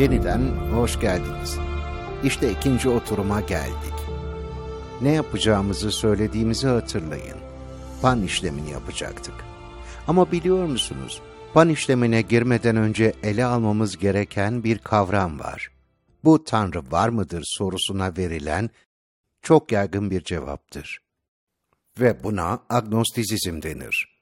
Yeniden 0.00 0.40
hoş 0.74 1.00
geldiniz. 1.00 1.58
İşte 2.24 2.52
ikinci 2.52 2.88
oturuma 2.88 3.40
geldik. 3.40 3.94
Ne 5.00 5.12
yapacağımızı 5.12 5.92
söylediğimizi 5.92 6.66
hatırlayın. 6.66 7.38
Pan 8.02 8.22
işlemini 8.22 8.70
yapacaktık. 8.70 9.34
Ama 10.06 10.32
biliyor 10.32 10.64
musunuz, 10.64 11.22
pan 11.54 11.68
işlemine 11.68 12.22
girmeden 12.22 12.76
önce 12.76 13.14
ele 13.22 13.44
almamız 13.44 13.98
gereken 13.98 14.64
bir 14.64 14.78
kavram 14.78 15.40
var. 15.40 15.70
Bu 16.24 16.44
Tanrı 16.44 16.90
var 16.90 17.08
mıdır 17.08 17.42
sorusuna 17.46 18.16
verilen 18.16 18.70
çok 19.42 19.72
yaygın 19.72 20.10
bir 20.10 20.24
cevaptır. 20.24 21.02
Ve 22.00 22.24
buna 22.24 22.62
agnostizm 22.68 23.62
denir. 23.62 24.20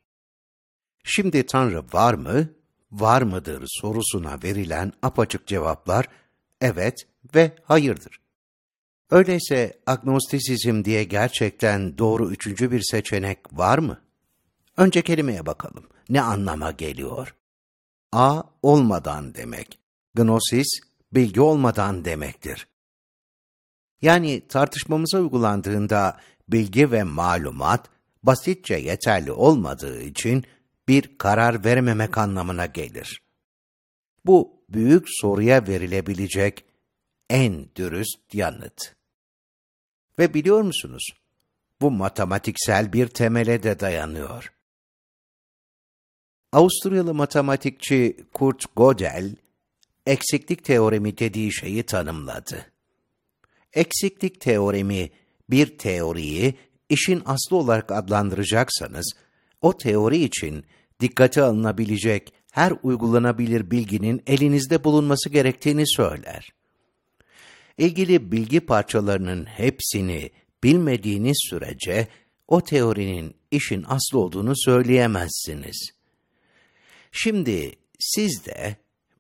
Şimdi 1.05 1.47
Tanrı 1.47 1.84
var 1.92 2.14
mı, 2.14 2.58
var 2.92 3.22
mıdır 3.22 3.64
sorusuna 3.67 4.42
verilen 4.42 4.92
apaçık 5.03 5.47
cevaplar 5.47 6.08
evet 6.61 7.06
ve 7.34 7.53
hayırdır. 7.64 8.20
Öyleyse 9.11 9.80
agnostisizm 9.86 10.84
diye 10.84 11.05
gerçekten 11.05 11.98
doğru 11.98 12.30
üçüncü 12.30 12.70
bir 12.70 12.83
seçenek 12.91 13.39
var 13.53 13.78
mı? 13.78 14.00
Önce 14.77 15.03
kelimeye 15.03 15.47
bakalım. 15.47 15.84
Ne 16.08 16.20
anlama 16.20 16.70
geliyor? 16.70 17.34
A 18.12 18.42
olmadan 18.62 19.34
demek. 19.34 19.78
Gnosis, 20.14 20.69
bilgi 21.12 21.41
olmadan 21.41 22.05
demektir. 22.05 22.67
Yani 24.02 24.48
tartışmamıza 24.48 25.19
uygulandığında 25.19 26.20
bilgi 26.48 26.92
ve 26.92 27.02
malumat 27.02 27.89
basitçe 28.23 28.75
yeterli 28.75 29.33
olmadığı 29.33 30.02
için 30.02 30.45
bir 30.89 31.19
karar 31.19 31.64
verememek 31.64 32.19
anlamına 32.19 32.67
gelir. 32.67 33.22
Bu 34.25 34.62
büyük 34.69 35.06
soruya 35.08 35.67
verilebilecek 35.67 36.64
en 37.30 37.69
dürüst 37.77 38.34
yanıt. 38.34 38.95
Ve 40.19 40.34
biliyor 40.34 40.62
musunuz? 40.62 41.05
Bu 41.80 41.91
matematiksel 41.91 42.92
bir 42.92 43.06
temele 43.06 43.62
de 43.62 43.80
dayanıyor. 43.80 44.53
Avusturyalı 46.53 47.14
matematikçi 47.14 48.17
Kurt 48.33 48.77
Gödel, 48.77 49.36
eksiklik 50.07 50.64
teoremi 50.64 51.18
dediği 51.18 51.52
şeyi 51.52 51.83
tanımladı. 51.83 52.67
Eksiklik 53.73 54.41
teoremi 54.41 55.11
bir 55.51 55.79
teoriyi 55.79 56.55
işin 56.89 57.23
aslı 57.27 57.57
olarak 57.57 57.92
adlandıracaksanız, 57.92 59.12
o 59.61 59.77
teori 59.77 60.18
için 60.18 60.64
dikkate 61.01 61.42
alınabilecek 61.42 62.33
her 62.53 62.73
uygulanabilir 62.83 63.70
bilginin 63.70 64.23
elinizde 64.27 64.85
bulunması 64.85 65.29
gerektiğini 65.29 65.86
söyler. 65.86 66.48
İlgili 67.79 68.33
bilgi 68.33 68.61
parçalarının 68.61 69.45
hepsini 69.45 70.31
bilmediğiniz 70.63 71.39
sürece 71.51 72.09
o 72.48 72.61
teorinin 72.61 73.36
işin 73.51 73.85
aslı 73.89 74.19
olduğunu 74.19 74.53
söyleyemezsiniz. 74.57 75.91
Şimdi 77.13 77.73
siz 77.98 78.47
de, 78.47 78.77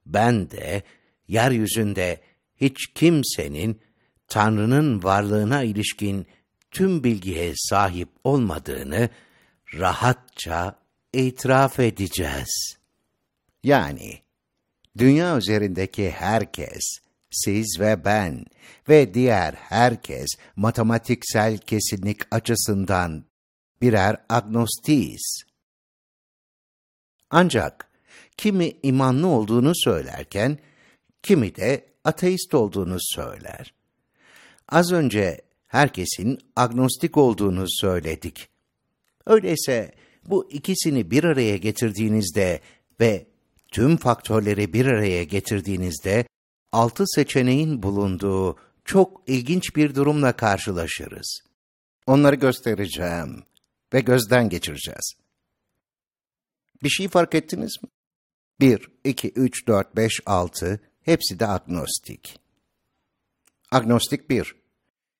ben 0.06 0.50
de, 0.50 0.82
yeryüzünde 1.28 2.20
hiç 2.56 2.86
kimsenin 2.94 3.80
Tanrı'nın 4.28 5.02
varlığına 5.02 5.62
ilişkin 5.62 6.26
tüm 6.70 7.04
bilgiye 7.04 7.52
sahip 7.56 8.08
olmadığını 8.24 9.08
rahatça 9.74 10.77
itiraf 11.12 11.80
edeceğiz. 11.80 12.78
Yani 13.62 14.22
dünya 14.98 15.38
üzerindeki 15.38 16.10
herkes, 16.10 16.98
siz 17.30 17.80
ve 17.80 18.04
ben 18.04 18.44
ve 18.88 19.14
diğer 19.14 19.54
herkes 19.54 20.28
matematiksel 20.56 21.58
kesinlik 21.58 22.34
açısından 22.34 23.24
birer 23.82 24.16
agnostiyiz. 24.28 25.42
Ancak 27.30 27.90
kimi 28.36 28.72
imanlı 28.82 29.26
olduğunu 29.26 29.72
söylerken, 29.74 30.58
kimi 31.22 31.56
de 31.56 31.86
ateist 32.04 32.54
olduğunu 32.54 32.96
söyler. 33.00 33.74
Az 34.68 34.92
önce 34.92 35.40
herkesin 35.66 36.38
agnostik 36.56 37.16
olduğunu 37.16 37.64
söyledik. 37.68 38.48
Öyleyse 39.26 39.94
bu 40.30 40.50
ikisini 40.50 41.10
bir 41.10 41.24
araya 41.24 41.56
getirdiğinizde 41.56 42.60
ve 43.00 43.26
tüm 43.72 43.96
faktörleri 43.96 44.72
bir 44.72 44.86
araya 44.86 45.24
getirdiğinizde 45.24 46.26
altı 46.72 47.04
seçeneğin 47.06 47.82
bulunduğu 47.82 48.56
çok 48.84 49.22
ilginç 49.26 49.76
bir 49.76 49.94
durumla 49.94 50.32
karşılaşırız. 50.32 51.40
Onları 52.06 52.36
göstereceğim 52.36 53.42
ve 53.94 54.00
gözden 54.00 54.48
geçireceğiz. 54.48 55.14
Bir 56.82 56.88
şey 56.88 57.08
fark 57.08 57.34
ettiniz 57.34 57.76
mi? 57.82 57.88
1, 58.60 58.90
2, 59.04 59.28
3, 59.30 59.66
4, 59.66 59.96
5, 59.96 60.20
6 60.26 60.80
hepsi 61.02 61.38
de 61.38 61.48
agnostik. 61.48 62.38
Agnostik 63.70 64.30
1. 64.30 64.54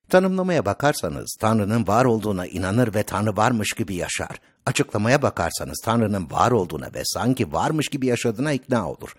Tanımlamaya 0.08 0.66
bakarsanız 0.66 1.36
Tanrı'nın 1.40 1.86
var 1.86 2.04
olduğuna 2.04 2.46
inanır 2.46 2.94
ve 2.94 3.02
Tanrı 3.02 3.36
varmış 3.36 3.72
gibi 3.72 3.94
yaşar. 3.94 4.40
Açıklamaya 4.66 5.22
bakarsanız 5.22 5.80
Tanrı'nın 5.84 6.30
var 6.30 6.50
olduğuna 6.50 6.94
ve 6.94 7.02
sanki 7.04 7.52
varmış 7.52 7.88
gibi 7.88 8.06
yaşadığına 8.06 8.52
ikna 8.52 8.90
olur. 8.90 9.16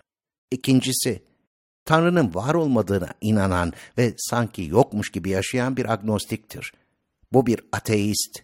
İkincisi, 0.51 1.23
Tanrı'nın 1.85 2.33
var 2.33 2.53
olmadığına 2.53 3.13
inanan 3.21 3.73
ve 3.97 4.13
sanki 4.17 4.63
yokmuş 4.63 5.11
gibi 5.11 5.29
yaşayan 5.29 5.77
bir 5.77 5.91
agnostiktir. 5.91 6.73
Bu 7.31 7.45
bir 7.45 7.61
ateist, 7.71 8.43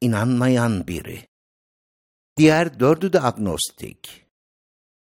inanmayan 0.00 0.86
biri. 0.86 1.28
Diğer 2.36 2.80
dördü 2.80 3.12
de 3.12 3.22
agnostik. 3.22 4.26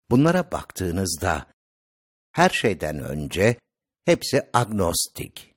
Bunlara 0.09 0.51
baktığınızda 0.51 1.45
her 2.31 2.49
şeyden 2.49 2.99
önce 2.99 3.57
hepsi 4.05 4.49
agnostik. 4.53 5.54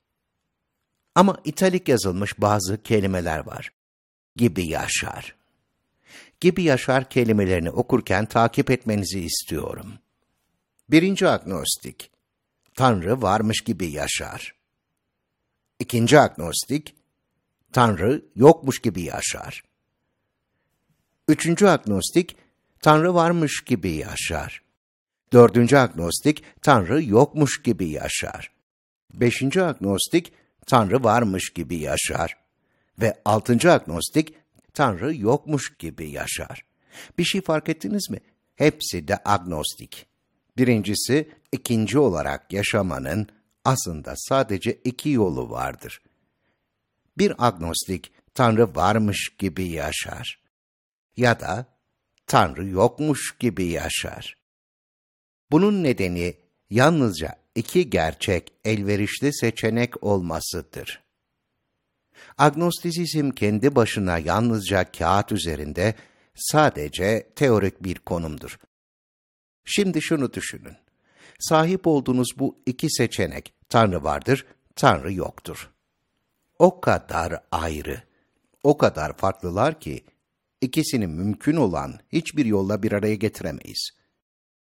Ama 1.15 1.37
italik 1.43 1.87
yazılmış 1.87 2.41
bazı 2.41 2.83
kelimeler 2.83 3.39
var. 3.39 3.71
Gibi 4.35 4.67
yaşar. 4.67 5.35
Gibi 6.39 6.63
yaşar 6.63 7.09
kelimelerini 7.09 7.69
okurken 7.69 8.25
takip 8.25 8.71
etmenizi 8.71 9.19
istiyorum. 9.19 9.93
Birinci 10.89 11.27
agnostik. 11.27 12.11
Tanrı 12.75 13.21
varmış 13.21 13.61
gibi 13.61 13.91
yaşar. 13.91 14.55
İkinci 15.79 16.19
agnostik. 16.19 16.95
Tanrı 17.73 18.25
yokmuş 18.35 18.79
gibi 18.79 19.01
yaşar. 19.01 19.63
Üçüncü 21.27 21.67
agnostik. 21.67 22.37
Tanrı 22.81 23.13
varmış 23.13 23.63
gibi 23.65 23.89
yaşar. 23.91 24.69
Dördüncü 25.33 25.77
agnostik, 25.77 26.43
Tanrı 26.61 27.03
yokmuş 27.03 27.61
gibi 27.61 27.89
yaşar. 27.89 28.51
Beşinci 29.13 29.63
agnostik, 29.63 30.33
Tanrı 30.65 31.03
varmış 31.03 31.49
gibi 31.49 31.75
yaşar. 31.75 32.37
Ve 33.01 33.21
altıncı 33.25 33.71
agnostik, 33.71 34.33
Tanrı 34.73 35.15
yokmuş 35.15 35.77
gibi 35.77 36.09
yaşar. 36.09 36.65
Bir 37.17 37.23
şey 37.23 37.41
fark 37.41 37.69
ettiniz 37.69 38.09
mi? 38.09 38.19
Hepsi 38.55 39.07
de 39.07 39.19
agnostik. 39.25 40.05
Birincisi, 40.57 41.29
ikinci 41.51 41.99
olarak 41.99 42.53
yaşamanın 42.53 43.27
aslında 43.65 44.13
sadece 44.17 44.71
iki 44.71 45.09
yolu 45.09 45.49
vardır. 45.49 46.01
Bir 47.17 47.47
agnostik, 47.47 48.11
Tanrı 48.33 48.75
varmış 48.75 49.29
gibi 49.37 49.67
yaşar. 49.67 50.39
Ya 51.17 51.39
da 51.39 51.65
Tanrı 52.27 52.67
yokmuş 52.67 53.37
gibi 53.39 53.65
yaşar. 53.65 54.37
Bunun 55.51 55.83
nedeni 55.83 56.37
yalnızca 56.69 57.35
iki 57.59 57.89
gerçek 57.89 58.53
elverişli 58.65 59.33
seçenek 59.33 60.03
olmasıdır. 60.03 61.03
Agnostizm 62.37 63.31
kendi 63.31 63.75
başına 63.75 64.17
yalnızca 64.17 64.91
kağıt 64.91 65.31
üzerinde 65.31 65.95
sadece 66.35 67.29
teorik 67.35 67.83
bir 67.83 67.95
konumdur. 67.95 68.59
Şimdi 69.65 70.01
şunu 70.01 70.33
düşünün. 70.33 70.75
Sahip 71.39 71.87
olduğunuz 71.87 72.29
bu 72.37 72.57
iki 72.65 72.89
seçenek, 72.89 73.53
Tanrı 73.69 74.03
vardır, 74.03 74.45
Tanrı 74.75 75.13
yoktur. 75.13 75.69
O 76.59 76.81
kadar 76.81 77.43
ayrı, 77.51 78.03
o 78.63 78.77
kadar 78.77 79.17
farklılar 79.17 79.79
ki, 79.79 80.03
ikisini 80.61 81.07
mümkün 81.07 81.55
olan 81.55 81.99
hiçbir 82.11 82.45
yolla 82.45 82.83
bir 82.83 82.91
araya 82.91 83.15
getiremeyiz. 83.15 83.98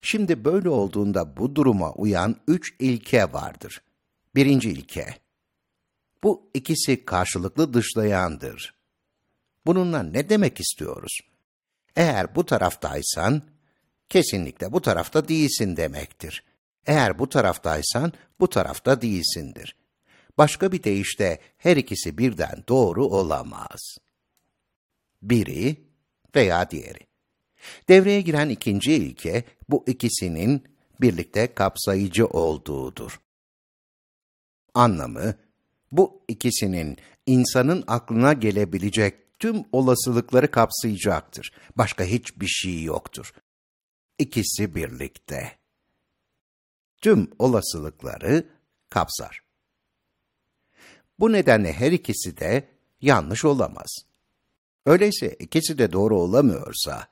Şimdi 0.06 0.44
böyle 0.44 0.68
olduğunda 0.68 1.36
bu 1.36 1.54
duruma 1.54 1.92
uyan 1.92 2.36
üç 2.48 2.74
ilke 2.78 3.32
vardır. 3.32 3.82
Birinci 4.34 4.70
ilke. 4.70 5.14
Bu 6.22 6.50
ikisi 6.54 7.04
karşılıklı 7.04 7.74
dışlayandır. 7.74 8.74
Bununla 9.66 10.02
ne 10.02 10.28
demek 10.28 10.60
istiyoruz? 10.60 11.18
Eğer 11.96 12.34
bu 12.34 12.46
taraftaysan, 12.46 13.42
kesinlikle 14.08 14.72
bu 14.72 14.82
tarafta 14.82 15.28
değilsin 15.28 15.76
demektir. 15.76 16.44
Eğer 16.86 17.18
bu 17.18 17.28
taraftaysan 17.28 18.12
bu 18.40 18.50
tarafta 18.50 19.02
değilsindir. 19.02 19.76
Başka 20.38 20.72
bir 20.72 20.82
deyişle 20.82 21.40
her 21.58 21.76
ikisi 21.76 22.18
birden 22.18 22.64
doğru 22.68 23.06
olamaz. 23.06 23.98
Biri 25.22 25.76
veya 26.34 26.70
diğeri. 26.70 27.13
Devreye 27.88 28.20
giren 28.20 28.48
ikinci 28.48 28.92
ilke 28.92 29.44
bu 29.68 29.84
ikisinin 29.86 30.64
birlikte 31.00 31.54
kapsayıcı 31.54 32.26
olduğudur. 32.26 33.20
Anlamı, 34.74 35.34
bu 35.92 36.22
ikisinin 36.28 36.98
insanın 37.26 37.84
aklına 37.86 38.32
gelebilecek 38.32 39.38
tüm 39.38 39.64
olasılıkları 39.72 40.50
kapsayacaktır. 40.50 41.52
Başka 41.76 42.04
hiçbir 42.04 42.46
şey 42.46 42.82
yoktur. 42.82 43.32
İkisi 44.18 44.74
birlikte. 44.74 45.52
Tüm 47.02 47.30
olasılıkları 47.38 48.48
kapsar. 48.90 49.40
Bu 51.18 51.32
nedenle 51.32 51.72
her 51.72 51.92
ikisi 51.92 52.36
de 52.36 52.68
yanlış 53.00 53.44
olamaz. 53.44 53.96
Öyleyse 54.86 55.36
ikisi 55.38 55.78
de 55.78 55.92
doğru 55.92 56.18
olamıyorsa, 56.20 57.08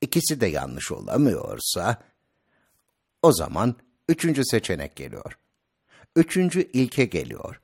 ikisi 0.00 0.40
de 0.40 0.46
yanlış 0.46 0.92
olamıyorsa, 0.92 2.02
o 3.22 3.32
zaman 3.32 3.74
üçüncü 4.08 4.44
seçenek 4.44 4.96
geliyor. 4.96 5.38
Üçüncü 6.16 6.70
ilke 6.72 7.04
geliyor. 7.04 7.60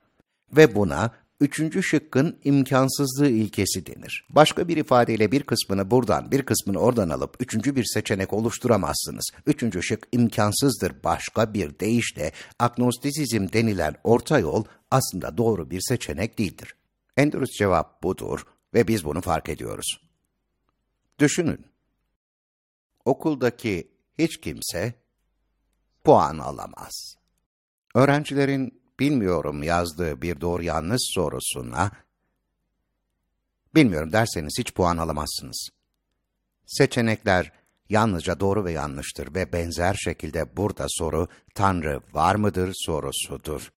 Ve 0.56 0.74
buna 0.74 1.10
üçüncü 1.40 1.82
şıkkın 1.82 2.38
imkansızlığı 2.44 3.28
ilkesi 3.28 3.86
denir. 3.86 4.26
Başka 4.30 4.68
bir 4.68 4.76
ifadeyle 4.76 5.32
bir 5.32 5.42
kısmını 5.42 5.90
buradan, 5.90 6.30
bir 6.30 6.42
kısmını 6.42 6.78
oradan 6.78 7.08
alıp 7.08 7.36
üçüncü 7.40 7.76
bir 7.76 7.84
seçenek 7.84 8.32
oluşturamazsınız. 8.32 9.30
Üçüncü 9.46 9.82
şık 9.82 10.08
imkansızdır. 10.12 11.04
Başka 11.04 11.54
bir 11.54 11.78
deyişle 11.78 12.32
agnostisizm 12.58 13.52
denilen 13.52 13.94
orta 14.04 14.38
yol 14.38 14.64
aslında 14.90 15.36
doğru 15.38 15.70
bir 15.70 15.80
seçenek 15.80 16.38
değildir. 16.38 16.74
En 17.16 17.32
dürüst 17.32 17.58
cevap 17.58 18.02
budur 18.02 18.46
ve 18.74 18.88
biz 18.88 19.04
bunu 19.04 19.20
fark 19.20 19.48
ediyoruz. 19.48 20.00
Düşünün. 21.18 21.71
Okuldaki 23.04 23.90
hiç 24.18 24.40
kimse 24.40 24.94
puan 26.04 26.38
alamaz. 26.38 27.16
Öğrencilerin 27.94 28.82
bilmiyorum 29.00 29.62
yazdığı 29.62 30.22
bir 30.22 30.40
doğru 30.40 30.62
yanlış 30.62 31.02
sorusuna 31.14 31.90
bilmiyorum 33.74 34.12
derseniz 34.12 34.54
hiç 34.58 34.74
puan 34.74 34.96
alamazsınız. 34.96 35.68
Seçenekler 36.66 37.52
yalnızca 37.88 38.40
doğru 38.40 38.64
ve 38.64 38.72
yanlıştır 38.72 39.34
ve 39.34 39.52
benzer 39.52 39.94
şekilde 39.94 40.56
burada 40.56 40.86
soru 40.88 41.28
Tanrı 41.54 42.00
var 42.12 42.34
mıdır 42.34 42.72
sorusudur. 42.74 43.72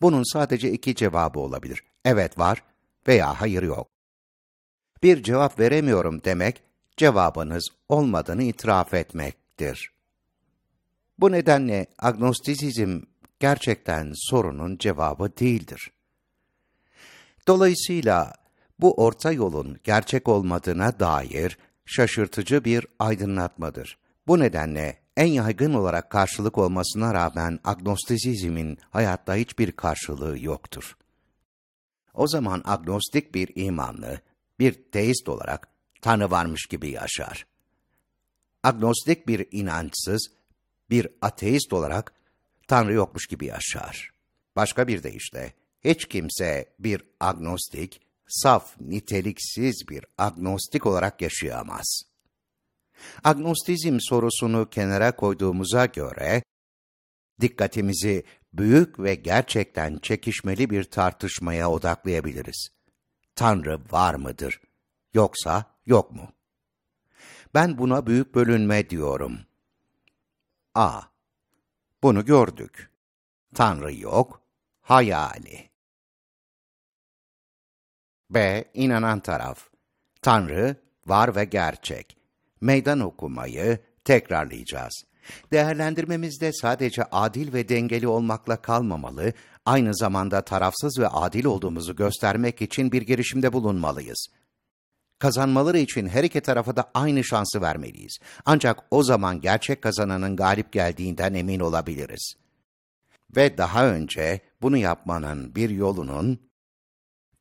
Bunun 0.00 0.32
sadece 0.32 0.72
iki 0.72 0.94
cevabı 0.94 1.38
olabilir. 1.38 1.82
Evet 2.04 2.38
var 2.38 2.62
veya 3.08 3.40
hayır 3.40 3.62
yok. 3.62 3.88
Bir 5.02 5.22
cevap 5.22 5.58
veremiyorum 5.58 6.24
demek, 6.24 6.62
cevabınız 6.96 7.68
olmadığını 7.88 8.42
itiraf 8.42 8.94
etmektir. 8.94 9.90
Bu 11.18 11.32
nedenle 11.32 11.86
agnostisizm 11.98 13.00
gerçekten 13.40 14.12
sorunun 14.14 14.78
cevabı 14.78 15.36
değildir. 15.36 15.90
Dolayısıyla 17.48 18.32
bu 18.78 18.94
orta 18.94 19.32
yolun 19.32 19.78
gerçek 19.84 20.28
olmadığına 20.28 21.00
dair 21.00 21.58
şaşırtıcı 21.84 22.64
bir 22.64 22.86
aydınlatmadır. 22.98 23.98
Bu 24.26 24.38
nedenle 24.38 24.98
en 25.16 25.26
yaygın 25.26 25.74
olarak 25.74 26.10
karşılık 26.10 26.58
olmasına 26.58 27.14
rağmen 27.14 27.58
agnostisizmin 27.64 28.78
hayatta 28.90 29.34
hiçbir 29.34 29.72
karşılığı 29.72 30.38
yoktur. 30.38 30.96
O 32.14 32.26
zaman 32.26 32.62
agnostik 32.64 33.34
bir 33.34 33.50
imanlı, 33.54 34.20
bir 34.58 34.72
teist 34.72 35.28
olarak 35.28 35.75
Tanrı 36.06 36.30
varmış 36.30 36.66
gibi 36.66 36.90
yaşar. 36.90 37.46
Agnostik 38.62 39.28
bir 39.28 39.46
inançsız, 39.50 40.28
bir 40.90 41.08
ateist 41.22 41.72
olarak 41.72 42.12
Tanrı 42.68 42.92
yokmuş 42.92 43.26
gibi 43.26 43.46
yaşar. 43.46 44.10
Başka 44.56 44.88
bir 44.88 45.02
deyişle, 45.02 45.52
hiç 45.84 46.08
kimse 46.08 46.74
bir 46.78 47.02
agnostik, 47.20 48.00
saf, 48.28 48.80
niteliksiz 48.80 49.84
bir 49.88 50.04
agnostik 50.18 50.86
olarak 50.86 51.22
yaşayamaz. 51.22 52.02
Agnostizm 53.24 53.98
sorusunu 54.00 54.70
kenara 54.70 55.16
koyduğumuza 55.16 55.86
göre, 55.86 56.42
dikkatimizi 57.40 58.24
büyük 58.52 58.98
ve 58.98 59.14
gerçekten 59.14 59.98
çekişmeli 59.98 60.70
bir 60.70 60.84
tartışmaya 60.84 61.70
odaklayabiliriz. 61.70 62.68
Tanrı 63.34 63.80
var 63.90 64.14
mıdır? 64.14 64.60
Yoksa 65.16 65.64
yok 65.86 66.12
mu? 66.12 66.28
Ben 67.54 67.78
buna 67.78 68.06
büyük 68.06 68.34
bölünme 68.34 68.90
diyorum. 68.90 69.38
A. 70.74 71.00
Bunu 72.02 72.24
gördük. 72.24 72.90
Tanrı 73.54 73.94
yok, 73.94 74.42
hayali. 74.80 75.70
B. 78.30 78.64
İnanan 78.74 79.20
taraf. 79.20 79.68
Tanrı 80.22 80.76
var 81.06 81.36
ve 81.36 81.44
gerçek. 81.44 82.16
Meydan 82.60 83.00
okumayı 83.00 83.78
tekrarlayacağız. 84.04 85.04
Değerlendirmemizde 85.52 86.52
sadece 86.52 87.04
adil 87.04 87.52
ve 87.52 87.68
dengeli 87.68 88.08
olmakla 88.08 88.62
kalmamalı, 88.62 89.32
aynı 89.64 89.94
zamanda 89.94 90.42
tarafsız 90.44 90.98
ve 90.98 91.08
adil 91.08 91.44
olduğumuzu 91.44 91.96
göstermek 91.96 92.62
için 92.62 92.92
bir 92.92 93.02
girişimde 93.02 93.52
bulunmalıyız. 93.52 94.28
Kazanmaları 95.18 95.78
için 95.78 96.08
her 96.08 96.24
iki 96.24 96.40
tarafa 96.40 96.76
da 96.76 96.90
aynı 96.94 97.24
şansı 97.24 97.60
vermeliyiz. 97.60 98.18
Ancak 98.44 98.78
o 98.90 99.02
zaman 99.02 99.40
gerçek 99.40 99.82
kazananın 99.82 100.36
galip 100.36 100.72
geldiğinden 100.72 101.34
emin 101.34 101.60
olabiliriz. 101.60 102.34
Ve 103.36 103.58
daha 103.58 103.86
önce 103.86 104.40
bunu 104.62 104.76
yapmanın 104.76 105.54
bir 105.54 105.70
yolunun 105.70 106.38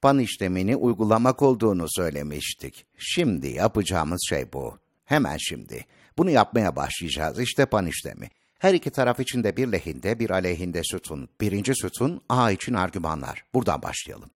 pan 0.01 0.20
işlemini 0.20 0.75
uygulamak 0.75 1.41
olduğunu 1.41 1.86
söylemiştik. 1.89 2.86
Şimdi 2.98 3.48
yapacağımız 3.48 4.25
şey 4.29 4.53
bu. 4.53 4.79
Hemen 5.05 5.38
şimdi. 5.38 5.86
Bunu 6.17 6.29
yapmaya 6.29 6.75
başlayacağız. 6.75 7.39
İşte 7.39 7.65
pan 7.65 7.88
işlemi. 7.88 8.29
Her 8.60 8.74
iki 8.74 8.89
taraf 8.89 9.20
için 9.20 9.44
de 9.44 9.58
bir 9.58 9.72
lehinde 9.72 10.20
bir 10.20 10.29
aleyhinde 10.29 10.82
sütun. 10.84 11.29
Birinci 11.41 11.75
sütun 11.75 12.22
A 12.29 12.51
için 12.51 12.74
argümanlar. 12.74 13.46
Buradan 13.53 13.82
başlayalım. 13.82 14.29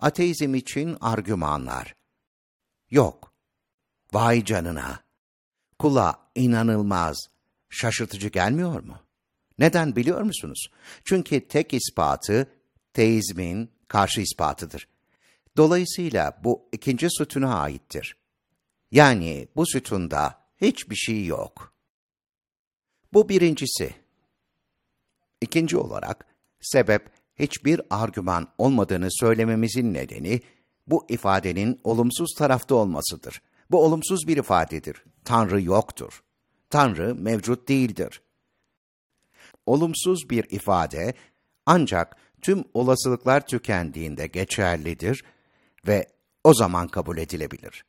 Ateizm 0.00 0.54
için 0.54 0.96
argümanlar. 1.00 1.94
Yok. 2.90 3.32
Vay 4.12 4.44
canına. 4.44 5.04
Kula 5.78 6.30
inanılmaz, 6.34 7.16
şaşırtıcı 7.70 8.28
gelmiyor 8.28 8.82
mu? 8.82 8.98
Neden 9.58 9.96
biliyor 9.96 10.22
musunuz? 10.22 10.66
Çünkü 11.04 11.48
tek 11.48 11.74
ispatı 11.74 12.50
teizmin 12.92 13.70
karşı 13.88 14.20
ispatıdır. 14.20 14.88
Dolayısıyla 15.56 16.40
bu 16.44 16.68
ikinci 16.72 17.08
sütuna 17.10 17.60
aittir. 17.60 18.16
Yani 18.90 19.48
bu 19.56 19.66
sütunda 19.66 20.44
hiçbir 20.60 20.96
şey 20.96 21.26
yok. 21.26 21.74
Bu 23.12 23.28
birincisi. 23.28 23.94
İkinci 25.40 25.76
olarak, 25.76 26.26
sebep 26.60 27.10
hiçbir 27.36 27.80
argüman 27.90 28.48
olmadığını 28.58 29.08
söylememizin 29.10 29.94
nedeni, 29.94 30.42
bu 30.86 31.06
ifadenin 31.08 31.80
olumsuz 31.84 32.34
tarafta 32.38 32.74
olmasıdır. 32.74 33.42
Bu 33.70 33.84
olumsuz 33.84 34.26
bir 34.26 34.36
ifadedir. 34.36 35.04
Tanrı 35.24 35.62
yoktur. 35.62 36.22
Tanrı 36.70 37.14
mevcut 37.14 37.68
değildir. 37.68 38.22
Olumsuz 39.66 40.30
bir 40.30 40.44
ifade 40.50 41.14
ancak 41.66 42.16
tüm 42.42 42.64
olasılıklar 42.74 43.46
tükendiğinde 43.46 44.26
geçerlidir 44.26 45.24
ve 45.86 46.06
o 46.44 46.54
zaman 46.54 46.88
kabul 46.88 47.18
edilebilir. 47.18 47.84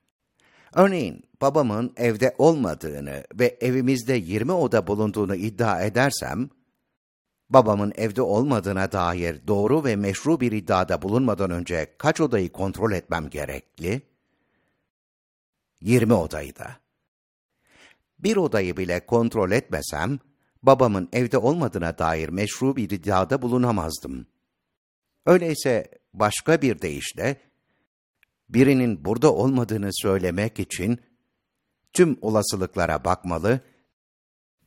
Örneğin 0.74 1.24
babamın 1.42 1.94
evde 1.98 2.36
olmadığını 2.38 3.24
ve 3.40 3.58
evimizde 3.62 4.14
20 4.14 4.52
oda 4.52 4.88
bulunduğunu 4.88 5.36
iddia 5.36 5.82
edersem, 5.82 6.50
babamın 7.50 7.94
evde 7.96 8.22
olmadığına 8.22 8.92
dair 8.92 9.48
doğru 9.48 9.84
ve 9.84 9.96
meşru 9.96 10.40
bir 10.40 10.52
iddiada 10.52 11.02
bulunmadan 11.02 11.52
önce 11.52 11.96
kaç 11.98 12.22
odayı 12.22 12.52
kontrol 12.52 12.92
etmem 12.92 13.30
gerekli? 13.30 14.02
20 15.82 16.14
odayı 16.14 16.56
da. 16.56 16.75
Bir 18.20 18.36
odayı 18.38 18.78
bile 18.78 19.06
kontrol 19.06 19.52
etmesem, 19.52 20.20
babamın 20.64 21.10
evde 21.14 21.38
olmadığına 21.38 21.98
dair 21.98 22.30
meşru 22.30 22.75
bir 22.75 22.90
iddiada 22.90 23.42
bulunamazdım. 23.42 24.28
Öyleyse 25.25 25.92
başka 26.14 26.62
bir 26.62 26.82
deyişle, 26.82 27.42
birinin 28.50 29.06
burada 29.06 29.34
olmadığını 29.34 29.90
söylemek 29.94 30.60
için 30.60 31.00
tüm 31.94 32.18
olasılıklara 32.22 33.06
bakmalı 33.06 33.60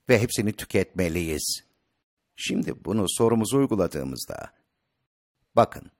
ve 0.09 0.21
hepsini 0.21 0.53
tüketmeliyiz. 0.53 1.68
Şimdi 2.41 2.85
bunu 2.85 3.07
sorumuza 3.09 3.57
uyguladığımızda, 3.57 4.55
bakın, 5.57 5.91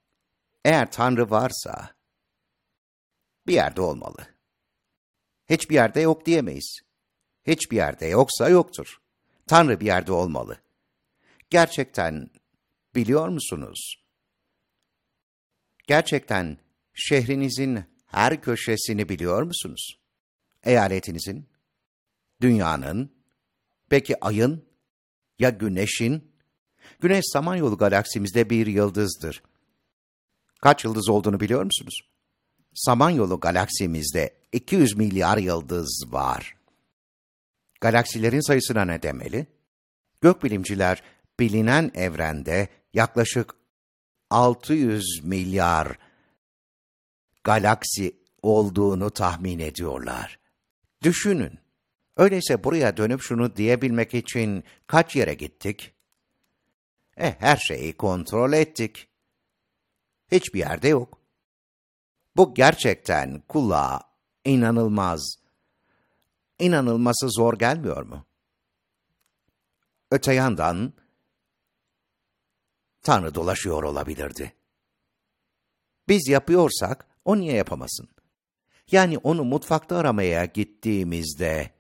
eğer 0.65 0.93
Tanrı 0.93 1.31
varsa, 1.31 1.95
bir 3.47 3.53
yerde 3.53 3.81
olmalı. 3.81 4.27
Hiçbir 5.51 5.75
yerde 5.75 6.01
yok 6.01 6.27
diyemeyiz. 6.27 6.81
Hiçbir 7.47 7.77
yerde 7.77 8.07
yoksa 8.07 8.49
yoktur. 8.49 8.99
Tanrı 9.47 9.81
bir 9.81 9.87
yerde 9.87 10.13
olmalı. 10.13 10.61
Gerçekten 11.51 12.31
biliyor 12.95 13.29
musunuz? 13.29 14.05
Gerçekten 15.87 16.59
şehrinizin 16.95 17.85
her 18.07 18.43
köşesini 18.43 19.09
biliyor 19.09 19.43
musunuz? 19.43 20.01
Eyaletinizin, 20.63 21.49
dünyanın, 22.41 23.25
peki 23.89 24.25
ayın, 24.25 24.69
ya 25.39 25.51
güneşin? 25.51 26.28
Güneş 27.01 27.25
Samanyolu 27.33 27.79
galaksimizde 27.79 28.51
bir 28.51 28.67
yıldızdır. 28.67 29.43
Kaç 30.63 30.85
yıldız 30.85 31.09
olduğunu 31.09 31.41
biliyor 31.41 31.65
musunuz? 31.65 32.01
Samanyolu 32.75 33.41
galaksimizde 33.41 34.35
200 34.53 34.97
milyar 34.97 35.39
yıldız 35.39 36.05
var. 36.07 36.57
Galaksilerin 37.81 38.41
sayısına 38.41 38.85
ne 38.85 39.03
demeli? 39.03 39.47
Gökbilimciler 40.21 41.03
bilinen 41.41 41.91
evrende 41.95 42.69
yaklaşık 42.95 43.55
600 44.31 45.21
milyar 45.25 45.99
galaksi 47.45 48.17
olduğunu 48.43 49.11
tahmin 49.11 49.59
ediyorlar. 49.59 50.39
Düşünün. 51.03 51.59
Öyleyse 52.17 52.65
buraya 52.65 52.97
dönüp 52.97 53.23
şunu 53.23 53.57
diyebilmek 53.57 54.15
için 54.15 54.65
kaç 54.87 55.17
yere 55.17 55.35
gittik? 55.35 55.95
E 57.19 57.37
her 57.39 57.57
şeyi 57.57 57.97
kontrol 57.97 58.53
ettik. 58.53 59.09
Hiçbir 60.33 60.59
yerde 60.59 60.89
yok. 60.89 61.19
Bu 62.37 62.55
gerçekten 62.55 63.41
kulağa 63.49 64.01
inanılmaz, 64.45 65.37
inanılması 66.59 67.31
zor 67.31 67.59
gelmiyor 67.59 68.03
mu? 68.03 68.27
Öte 70.11 70.35
yandan, 70.35 70.93
Tanrı 73.03 73.35
dolaşıyor 73.35 73.83
olabilirdi. 73.83 74.53
Biz 76.09 76.29
yapıyorsak, 76.29 77.07
o 77.25 77.39
niye 77.39 77.53
yapamasın? 77.53 78.09
Yani 78.91 79.19
onu 79.19 79.45
mutfakta 79.45 79.97
aramaya 79.97 80.45
gittiğimizde, 80.45 81.71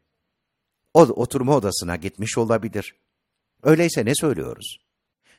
o 0.95 1.01
oturma 1.01 1.57
odasına 1.57 1.97
gitmiş 1.97 2.39
olabilir. 2.39 2.97
Öyleyse 3.63 4.05
ne 4.05 4.15
söylüyoruz? 4.15 4.88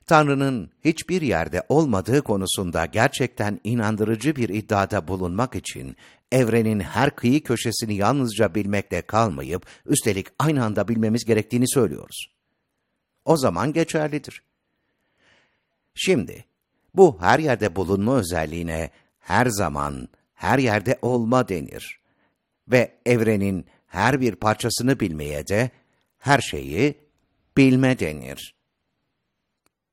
Tanrı'nın 0.10 0.70
hiçbir 0.86 1.22
yerde 1.22 1.64
olmadığı 1.70 2.22
konusunda 2.22 2.86
gerçekten 2.86 3.60
inandırıcı 3.64 4.36
bir 4.36 4.50
iddiada 4.50 5.08
bulunmak 5.08 5.56
için 5.56 5.96
evrenin 6.32 6.80
her 6.80 7.16
kıyı 7.16 7.44
köşesini 7.44 7.96
yalnızca 7.96 8.56
bilmekle 8.56 9.02
kalmayıp 9.02 9.66
üstelik 9.86 10.28
aynı 10.40 10.66
anda 10.66 10.88
bilmemiz 10.88 11.26
gerektiğini 11.26 11.70
söylüyoruz. 11.70 12.32
O 13.26 13.38
zaman 13.38 13.74
geçerlidir. 13.74 14.44
Şimdi 15.96 16.46
bu 16.94 17.22
her 17.22 17.40
yerde 17.40 17.76
bulunma 17.76 18.18
özelliğine 18.18 18.90
her 19.20 19.46
zaman 19.46 20.08
her 20.34 20.60
yerde 20.60 21.00
olma 21.02 21.48
denir 21.48 22.00
ve 22.68 22.96
evrenin 23.06 23.66
her 23.88 24.22
bir 24.22 24.36
parçasını 24.36 25.00
bilmeye 25.00 25.48
de 25.48 25.72
her 26.20 26.40
şeyi 26.40 26.98
bilme 27.58 28.00
denir. 28.00 28.59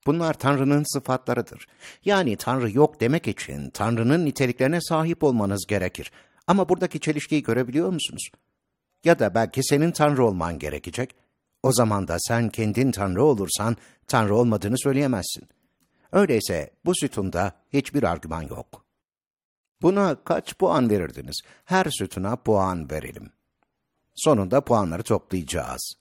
Bunlar 0.07 0.35
Tanrı'nın 0.35 0.85
sıfatlarıdır. 0.93 1.67
Yani 2.05 2.37
Tanrı 2.37 2.71
yok 2.71 3.01
demek 3.01 3.29
için 3.29 3.71
Tanrı'nın 3.71 4.25
niteliklerine 4.25 4.81
sahip 4.81 5.25
olmanız 5.25 5.67
gerekir. 5.67 6.13
Ama 6.47 6.69
buradaki 6.69 7.01
çelişkiyi 7.01 7.43
görebiliyor 7.43 7.91
musunuz? 7.91 8.29
Ya 9.05 9.19
da 9.19 9.35
belki 9.35 9.65
senin 9.65 9.93
Tanrı 9.93 10.27
olman 10.27 10.59
gerekecek. 10.59 11.15
O 11.63 11.73
zaman 11.73 12.09
da 12.09 12.17
sen 12.19 12.49
kendin 12.49 12.93
Tanrı 12.93 13.25
olursan 13.25 13.77
Tanrı 14.07 14.37
olmadığını 14.37 14.79
söyleyemezsin. 14.79 15.49
Öyleyse 16.13 16.71
bu 16.85 16.93
sütunda 16.95 17.53
hiçbir 17.73 18.03
argüman 18.03 18.43
yok. 18.43 18.85
Buna 19.83 20.25
kaç 20.25 20.59
puan 20.59 20.91
verirdiniz? 20.91 21.41
Her 21.65 21.87
sütuna 21.91 22.37
puan 22.37 22.91
verelim. 22.91 23.31
Sonunda 24.15 24.61
puanları 24.61 25.03
toplayacağız. 25.03 25.95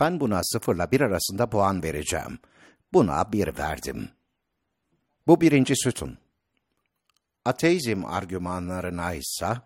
Ben 0.00 0.20
buna 0.20 0.40
sıfırla 0.44 0.90
bir 0.90 1.00
arasında 1.00 1.50
puan 1.50 1.82
vereceğim. 1.82 2.38
Buna 2.92 3.32
bir 3.32 3.58
verdim. 3.58 4.08
Bu 5.26 5.40
birinci 5.40 5.76
sütun. 5.76 6.18
Ateizm 7.44 8.04
argümanlarına 8.04 9.14
ise 9.14 9.56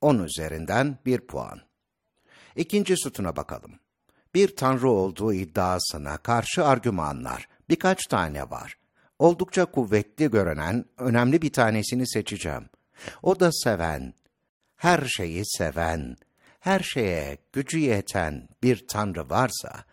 10 0.00 0.18
üzerinden 0.18 0.98
bir 1.06 1.20
puan. 1.20 1.60
İkinci 2.56 2.96
sütuna 2.96 3.36
bakalım. 3.36 3.78
Bir 4.34 4.56
tanrı 4.56 4.90
olduğu 4.90 5.32
iddiasına 5.32 6.16
karşı 6.16 6.64
argümanlar 6.64 7.48
birkaç 7.68 8.06
tane 8.06 8.50
var. 8.50 8.78
Oldukça 9.18 9.64
kuvvetli 9.64 10.30
görünen 10.30 10.84
önemli 10.98 11.42
bir 11.42 11.52
tanesini 11.52 12.08
seçeceğim. 12.08 12.68
O 13.22 13.40
da 13.40 13.52
seven, 13.52 14.14
her 14.76 15.06
şeyi 15.06 15.42
seven, 15.46 16.16
her 16.60 16.80
şeye 16.80 17.38
gücü 17.52 17.78
yeten 17.78 18.48
bir 18.62 18.86
Tanrı 18.88 19.30
varsa, 19.30 19.84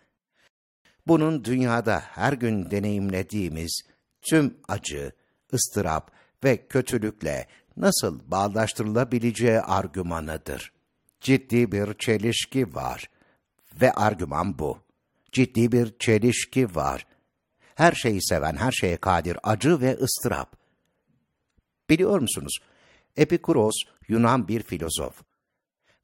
bunun 1.07 1.45
dünyada 1.45 1.99
her 1.99 2.33
gün 2.33 2.71
deneyimlediğimiz 2.71 3.81
tüm 4.21 4.57
acı, 4.67 5.11
ıstırap 5.53 6.11
ve 6.43 6.67
kötülükle 6.67 7.47
nasıl 7.77 8.19
bağdaştırılabileceği 8.31 9.59
argümanıdır. 9.59 10.71
Ciddi 11.21 11.71
bir 11.71 11.93
çelişki 11.93 12.75
var 12.75 13.09
ve 13.81 13.91
argüman 13.91 14.59
bu. 14.59 14.77
Ciddi 15.31 15.71
bir 15.71 15.97
çelişki 15.99 16.75
var. 16.75 17.07
Her 17.75 17.91
şeyi 17.91 18.23
seven, 18.23 18.55
her 18.55 18.71
şeye 18.71 18.97
kadir 18.97 19.37
acı 19.43 19.81
ve 19.81 19.93
ıstırap. 19.95 20.55
Biliyor 21.89 22.19
musunuz? 22.19 22.59
Epikuros 23.17 23.75
Yunan 24.07 24.47
bir 24.47 24.63
filozof 24.63 25.21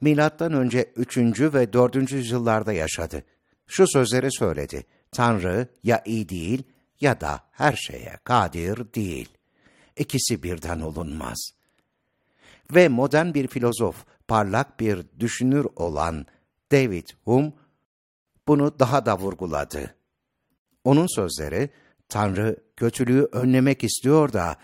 milattan 0.02 0.54
önce 0.54 0.92
3. 0.96 1.18
ve 1.40 1.74
4. 1.74 2.12
yüzyıllarda 2.12 2.74
yaşadı. 2.74 3.24
Şu 3.68 3.88
sözleri 3.88 4.32
söyledi. 4.32 4.86
Tanrı 5.12 5.68
ya 5.84 6.02
iyi 6.06 6.30
değil 6.30 6.64
ya 7.02 7.22
da 7.22 7.44
her 7.52 7.74
şeye 7.76 8.18
kadir 8.24 8.94
değil. 8.94 9.30
İkisi 9.98 10.44
birden 10.44 10.80
olunmaz. 10.80 11.52
Ve 12.76 12.88
modern 12.88 13.34
bir 13.34 13.48
filozof, 13.48 14.06
parlak 14.28 14.80
bir 14.80 15.06
düşünür 15.20 15.68
olan 15.76 16.26
David 16.72 17.08
Hume 17.24 17.52
bunu 18.48 18.80
daha 18.80 19.06
da 19.06 19.18
vurguladı. 19.18 19.96
Onun 20.84 21.16
sözleri, 21.16 21.70
Tanrı 22.10 22.58
kötülüğü 22.76 23.30
önlemek 23.32 23.84
istiyor 23.84 24.34
da 24.34 24.58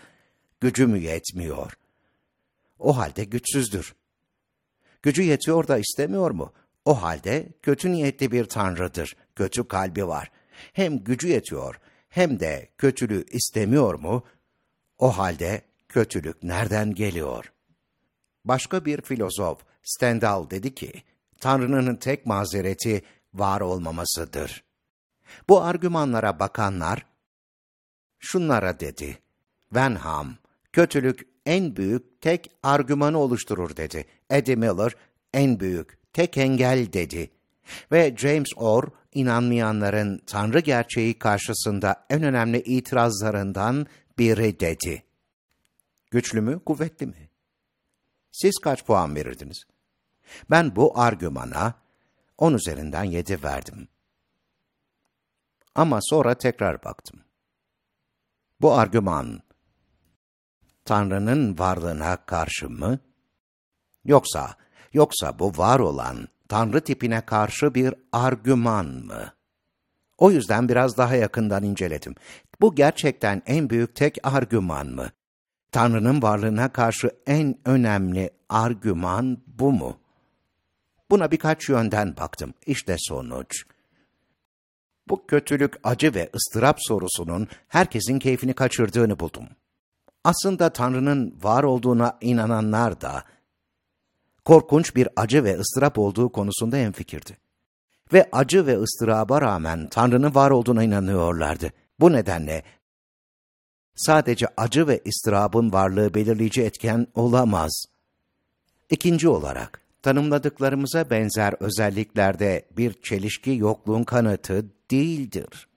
gücü 0.60 0.86
mü 0.86 0.98
yetmiyor? 0.98 1.78
O 2.78 2.96
halde 2.96 3.24
güçsüzdür. 3.24 3.94
Gücü 5.02 5.22
yetiyor 5.22 5.68
da 5.68 5.78
istemiyor 5.78 6.30
mu? 6.30 6.52
O 6.84 7.02
halde 7.02 7.48
kötü 7.62 7.92
niyetli 7.92 8.32
bir 8.32 8.44
tanrıdır, 8.44 9.16
kötü 9.36 9.68
kalbi 9.68 10.08
var. 10.08 10.30
Hem 10.72 10.98
gücü 10.98 11.28
yetiyor 11.28 11.80
hem 12.14 12.40
de 12.40 12.68
kötülüğü 12.78 13.24
istemiyor 13.30 13.94
mu? 13.94 14.24
O 14.98 15.18
halde 15.18 15.62
kötülük 15.88 16.42
nereden 16.42 16.94
geliyor? 16.94 17.52
Başka 18.44 18.84
bir 18.84 19.00
filozof 19.00 19.64
Stendhal 19.82 20.50
dedi 20.50 20.74
ki, 20.74 20.92
Tanrı'nın 21.40 21.96
tek 21.96 22.26
mazereti 22.26 23.02
var 23.34 23.60
olmamasıdır. 23.60 24.64
Bu 25.48 25.62
argümanlara 25.62 26.40
bakanlar, 26.40 27.06
şunlara 28.18 28.80
dedi, 28.80 29.18
Wenham, 29.68 30.34
kötülük 30.72 31.28
en 31.46 31.76
büyük 31.76 32.20
tek 32.20 32.50
argümanı 32.62 33.18
oluşturur 33.18 33.76
dedi. 33.76 34.06
Eddie 34.30 34.56
Miller 34.56 34.96
en 35.32 35.60
büyük 35.60 35.98
tek 36.14 36.38
engel 36.38 36.92
dedi. 36.92 37.30
Ve 37.92 38.14
James 38.16 38.48
Orr 38.56 38.88
inanmayanların 39.14 40.22
Tanrı 40.26 40.60
gerçeği 40.60 41.18
karşısında 41.18 42.06
en 42.10 42.22
önemli 42.22 42.62
itirazlarından 42.62 43.86
biri 44.18 44.60
dedi. 44.60 45.02
Güçlü 46.10 46.40
mü, 46.40 46.60
kuvvetli 46.64 47.06
mi? 47.06 47.30
Siz 48.32 48.58
kaç 48.62 48.84
puan 48.84 49.14
verirdiniz? 49.14 49.64
Ben 50.50 50.76
bu 50.76 50.98
argümana 50.98 51.74
10 52.38 52.54
üzerinden 52.54 53.04
7 53.04 53.42
verdim. 53.42 53.88
Ama 55.74 55.98
sonra 56.02 56.34
tekrar 56.34 56.84
baktım. 56.84 57.20
Bu 58.60 58.74
argüman 58.74 59.42
Tanrı'nın 60.84 61.58
varlığına 61.58 62.16
karşı 62.16 62.70
mı? 62.70 62.98
Yoksa, 64.04 64.56
yoksa 64.94 65.38
bu 65.38 65.52
var 65.58 65.78
olan 65.78 66.28
Tanrı 66.48 66.80
tipine 66.80 67.20
karşı 67.20 67.74
bir 67.74 67.94
argüman 68.12 68.86
mı? 68.86 69.32
O 70.18 70.30
yüzden 70.30 70.68
biraz 70.68 70.96
daha 70.96 71.16
yakından 71.16 71.64
inceledim. 71.64 72.14
Bu 72.60 72.74
gerçekten 72.74 73.42
en 73.46 73.70
büyük 73.70 73.94
tek 73.94 74.18
argüman 74.22 74.86
mı? 74.86 75.10
Tanrı'nın 75.72 76.22
varlığına 76.22 76.68
karşı 76.68 77.10
en 77.26 77.58
önemli 77.64 78.30
argüman 78.48 79.38
bu 79.46 79.72
mu? 79.72 79.98
Buna 81.10 81.30
birkaç 81.30 81.68
yönden 81.68 82.16
baktım. 82.16 82.54
İşte 82.66 82.96
sonuç. 82.98 83.64
Bu 85.08 85.26
kötülük, 85.26 85.74
acı 85.84 86.14
ve 86.14 86.30
ıstırap 86.34 86.78
sorusunun 86.80 87.48
herkesin 87.68 88.18
keyfini 88.18 88.54
kaçırdığını 88.54 89.18
buldum. 89.18 89.48
Aslında 90.24 90.70
Tanrı'nın 90.70 91.38
var 91.42 91.64
olduğuna 91.64 92.18
inananlar 92.20 93.00
da 93.00 93.24
korkunç 94.44 94.96
bir 94.96 95.08
acı 95.16 95.44
ve 95.44 95.58
ıstırap 95.58 95.98
olduğu 95.98 96.32
konusunda 96.32 96.76
hemfikirdi. 96.76 97.38
Ve 98.12 98.28
acı 98.32 98.66
ve 98.66 98.78
ıstıraba 98.78 99.42
rağmen 99.42 99.88
Tanrı'nın 99.88 100.34
var 100.34 100.50
olduğuna 100.50 100.82
inanıyorlardı. 100.82 101.70
Bu 102.00 102.12
nedenle 102.12 102.62
sadece 103.94 104.46
acı 104.56 104.88
ve 104.88 105.00
ıstırabın 105.06 105.72
varlığı 105.72 106.14
belirleyici 106.14 106.62
etken 106.62 107.06
olamaz. 107.14 107.84
İkinci 108.90 109.28
olarak, 109.28 109.80
tanımladıklarımıza 110.02 111.10
benzer 111.10 111.54
özelliklerde 111.60 112.68
bir 112.76 113.02
çelişki 113.02 113.50
yokluğun 113.50 114.04
kanıtı 114.04 114.66
değildir. 114.90 115.68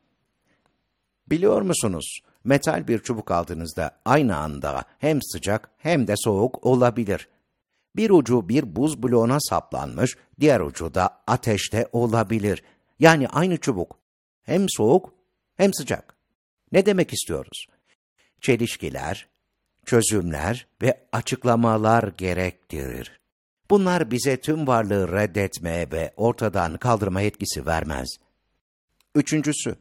Biliyor 1.29 1.61
musunuz, 1.61 2.19
metal 2.43 2.87
bir 2.87 2.99
çubuk 2.99 3.31
aldığınızda 3.31 3.91
aynı 4.05 4.37
anda 4.37 4.83
hem 4.99 5.21
sıcak 5.21 5.69
hem 5.77 6.07
de 6.07 6.13
soğuk 6.17 6.65
olabilir. 6.65 7.27
Bir 7.97 8.09
ucu 8.09 8.49
bir 8.49 8.75
buz 8.75 9.03
bloğuna 9.03 9.37
saplanmış, 9.39 10.17
diğer 10.39 10.59
ucu 10.59 10.93
da 10.93 11.23
ateşte 11.27 11.89
olabilir. 11.91 12.63
Yani 12.99 13.27
aynı 13.27 13.57
çubuk. 13.57 13.99
Hem 14.43 14.65
soğuk 14.69 15.13
hem 15.55 15.73
sıcak. 15.73 16.17
Ne 16.71 16.85
demek 16.85 17.13
istiyoruz? 17.13 17.67
Çelişkiler, 18.41 19.27
çözümler 19.85 20.67
ve 20.81 21.07
açıklamalar 21.11 22.03
gerektirir. 22.17 23.19
Bunlar 23.69 24.11
bize 24.11 24.41
tüm 24.41 24.67
varlığı 24.67 25.11
reddetmeye 25.11 25.91
ve 25.91 26.13
ortadan 26.17 26.77
kaldırma 26.77 27.21
yetkisi 27.21 27.65
vermez. 27.65 28.07
Üçüncüsü, 29.15 29.75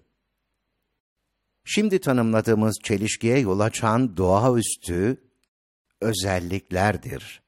şimdi 1.64 2.00
tanımladığımız 2.00 2.78
çelişkiye 2.82 3.38
yol 3.38 3.60
açan 3.60 4.16
doğaüstü 4.16 5.22
özelliklerdir. 6.00 7.45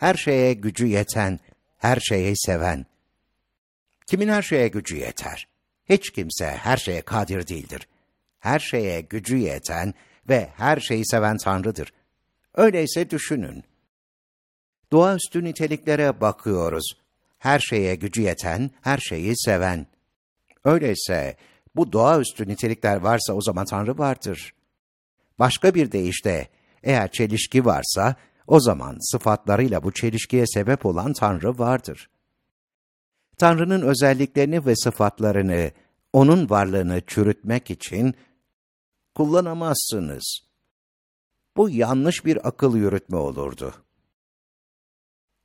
Her 0.00 0.14
şeye 0.14 0.52
gücü 0.52 0.86
yeten, 0.86 1.40
her 1.78 2.00
şeyi 2.00 2.36
seven. 2.36 2.86
Kimin 4.06 4.28
her 4.28 4.42
şeye 4.42 4.68
gücü 4.68 4.96
yeter? 4.96 5.48
Hiç 5.88 6.10
kimse 6.10 6.46
her 6.46 6.76
şeye 6.76 7.02
kadir 7.02 7.46
değildir. 7.46 7.88
Her 8.38 8.58
şeye 8.58 9.00
gücü 9.00 9.36
yeten 9.36 9.94
ve 10.28 10.48
her 10.56 10.80
şeyi 10.80 11.06
seven 11.06 11.36
Tanrı'dır. 11.36 11.92
Öyleyse 12.54 13.10
düşünün. 13.10 13.64
Doğaüstü 14.92 15.44
niteliklere 15.44 16.20
bakıyoruz. 16.20 16.92
Her 17.38 17.58
şeye 17.58 17.94
gücü 17.94 18.22
yeten, 18.22 18.70
her 18.82 18.98
şeyi 18.98 19.32
seven. 19.36 19.86
Öyleyse 20.64 21.36
bu 21.76 21.92
doğaüstü 21.92 22.48
nitelikler 22.48 22.96
varsa 22.96 23.32
o 23.32 23.40
zaman 23.40 23.64
Tanrı 23.64 23.98
vardır. 23.98 24.54
Başka 25.38 25.74
bir 25.74 25.92
deyişle, 25.92 26.48
eğer 26.82 27.12
çelişki 27.12 27.64
varsa, 27.64 28.16
o 28.50 28.60
zaman 28.60 28.98
sıfatlarıyla 29.00 29.82
bu 29.82 29.92
çelişkiye 29.92 30.46
sebep 30.46 30.86
olan 30.86 31.12
Tanrı 31.12 31.58
vardır. 31.58 32.10
Tanrı'nın 33.38 33.82
özelliklerini 33.82 34.66
ve 34.66 34.76
sıfatlarını, 34.76 35.72
onun 36.12 36.50
varlığını 36.50 37.02
çürütmek 37.06 37.70
için 37.70 38.14
kullanamazsınız. 39.14 40.40
Bu 41.56 41.70
yanlış 41.70 42.24
bir 42.24 42.48
akıl 42.48 42.76
yürütme 42.76 43.16
olurdu. 43.16 43.74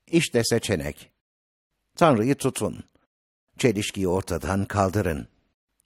İşte 0.08 0.44
seçenek. 0.44 1.12
Tanrı'yı 1.96 2.36
tutun. 2.36 2.84
Çelişkiyi 3.58 4.08
ortadan 4.08 4.66
kaldırın. 4.66 5.28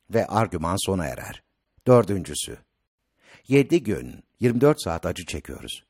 Ve 0.09 0.27
argüman 0.27 0.77
sona 0.85 1.05
erer. 1.05 1.43
Dördüncüsü. 1.87 2.57
Yedi 3.47 3.83
gün, 3.83 4.23
24 4.39 4.83
saat 4.83 5.05
acı 5.05 5.25
çekiyoruz. 5.25 5.88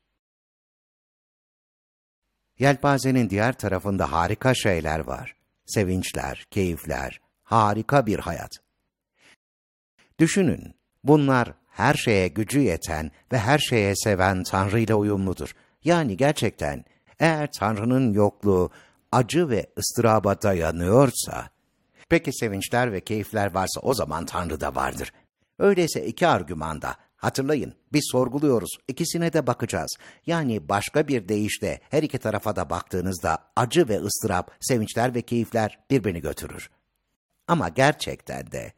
Yelpazenin 2.60 3.30
diğer 3.30 3.52
tarafında 3.52 4.12
harika 4.12 4.54
şeyler 4.54 4.98
var. 4.98 5.34
Sevinçler, 5.66 6.46
keyifler, 6.50 7.20
harika 7.42 8.06
bir 8.06 8.18
hayat. 8.18 8.50
Düşünün, 10.18 10.74
bunlar 11.04 11.54
her 11.70 11.94
şeye 11.94 12.28
gücü 12.28 12.60
yeten 12.60 13.10
ve 13.32 13.38
her 13.38 13.58
şeye 13.58 13.96
seven 13.96 14.42
Tanrı 14.42 14.80
ile 14.80 14.94
uyumludur. 14.94 15.54
Yani 15.84 16.16
gerçekten 16.16 16.84
eğer 17.18 17.52
Tanrı'nın 17.52 18.12
yokluğu 18.12 18.70
acı 19.12 19.48
ve 19.48 19.66
ıstıraba 19.78 20.42
dayanıyorsa, 20.42 21.50
peki 22.08 22.32
sevinçler 22.32 22.92
ve 22.92 23.00
keyifler 23.00 23.54
varsa 23.54 23.80
o 23.80 23.94
zaman 23.94 24.26
Tanrı 24.26 24.60
da 24.60 24.74
vardır. 24.74 25.12
Öyleyse 25.58 26.06
iki 26.06 26.26
argümanda 26.26 26.96
Hatırlayın, 27.20 27.74
biz 27.92 28.08
sorguluyoruz, 28.12 28.70
ikisine 28.88 29.32
de 29.32 29.46
bakacağız. 29.46 29.96
Yani 30.26 30.68
başka 30.68 31.08
bir 31.08 31.28
deyişle 31.28 31.80
her 31.90 32.02
iki 32.02 32.18
tarafa 32.18 32.56
da 32.56 32.70
baktığınızda 32.70 33.38
acı 33.56 33.88
ve 33.88 34.00
ıstırap, 34.00 34.50
sevinçler 34.60 35.14
ve 35.14 35.22
keyifler 35.22 35.78
birbirini 35.90 36.20
götürür. 36.20 36.70
Ama 37.48 37.68
gerçekten 37.68 38.52
de 38.52 38.72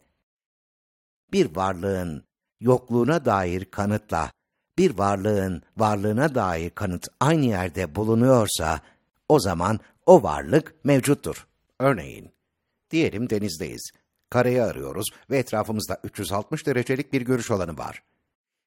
bir 1.33 1.57
varlığın 1.57 2.24
yokluğuna 2.61 3.24
dair 3.24 3.64
kanıtla 3.64 4.31
bir 4.78 4.98
varlığın 4.98 5.62
varlığına 5.76 6.35
dair 6.35 6.70
kanıt 6.70 7.09
aynı 7.20 7.44
yerde 7.44 7.94
bulunuyorsa 7.94 8.81
o 9.28 9.40
zaman 9.40 9.81
o 10.07 10.22
varlık 10.22 10.85
mevcuttur. 10.85 11.46
Örneğin, 11.78 12.33
diyelim 12.90 13.31
denizdeyiz. 13.31 13.90
Karayı 14.31 14.64
arıyoruz 14.64 15.07
ve 15.31 15.38
etrafımızda 15.38 16.00
360 16.05 16.66
derecelik 16.66 17.12
bir 17.12 17.22
görüş 17.22 17.50
alanı 17.50 17.78
var 17.78 18.02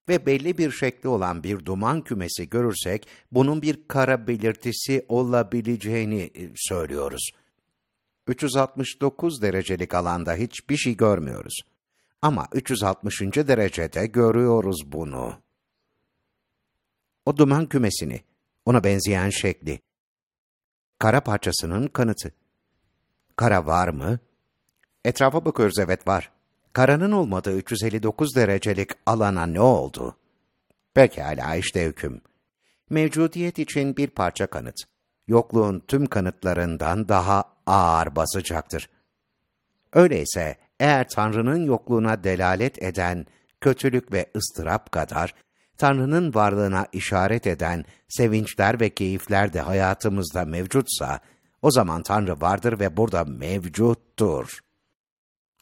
ve 0.09 0.25
belli 0.25 0.57
bir 0.57 0.71
şekli 0.71 1.09
olan 1.09 1.43
bir 1.43 1.65
duman 1.65 2.01
kümesi 2.01 2.49
görürsek, 2.49 3.07
bunun 3.31 3.61
bir 3.61 3.87
kara 3.87 4.27
belirtisi 4.27 5.05
olabileceğini 5.09 6.21
e, 6.21 6.49
söylüyoruz. 6.55 7.31
369 8.27 9.41
derecelik 9.41 9.93
alanda 9.93 10.33
hiçbir 10.33 10.77
şey 10.77 10.97
görmüyoruz. 10.97 11.61
Ama 12.21 12.47
360. 12.53 13.21
derecede 13.21 14.07
görüyoruz 14.07 14.91
bunu. 14.91 15.33
O 17.25 17.37
duman 17.37 17.65
kümesini, 17.65 18.21
ona 18.65 18.83
benzeyen 18.83 19.29
şekli. 19.29 19.79
Kara 20.99 21.21
parçasının 21.21 21.87
kanıtı. 21.87 22.31
Kara 23.35 23.65
var 23.65 23.87
mı? 23.87 24.19
Etrafa 25.05 25.45
bakıyoruz 25.45 25.79
evet 25.79 26.07
var. 26.07 26.34
Karanın 26.75 27.11
olmadığı 27.11 27.57
359 27.57 28.35
derecelik 28.35 28.89
alana 29.05 29.45
ne 29.45 29.61
oldu? 29.61 30.17
Pekala 30.93 31.55
işte 31.55 31.85
hüküm. 31.85 32.21
Mevcudiyet 32.89 33.59
için 33.59 33.97
bir 33.97 34.07
parça 34.07 34.47
kanıt. 34.47 34.75
Yokluğun 35.27 35.79
tüm 35.87 36.05
kanıtlarından 36.05 37.07
daha 37.07 37.43
ağır 37.65 38.15
basacaktır. 38.15 38.89
Öyleyse 39.93 40.57
eğer 40.79 41.09
Tanrı'nın 41.09 41.65
yokluğuna 41.65 42.23
delalet 42.23 42.83
eden 42.83 43.25
kötülük 43.61 44.13
ve 44.13 44.31
ıstırap 44.35 44.91
kadar, 44.91 45.35
Tanrı'nın 45.77 46.33
varlığına 46.33 46.87
işaret 46.91 47.47
eden 47.47 47.85
sevinçler 48.09 48.79
ve 48.79 48.89
keyifler 48.89 49.53
de 49.53 49.61
hayatımızda 49.61 50.45
mevcutsa, 50.45 51.19
o 51.61 51.71
zaman 51.71 52.03
Tanrı 52.03 52.41
vardır 52.41 52.79
ve 52.79 52.97
burada 52.97 53.23
mevcuttur. 53.23 54.64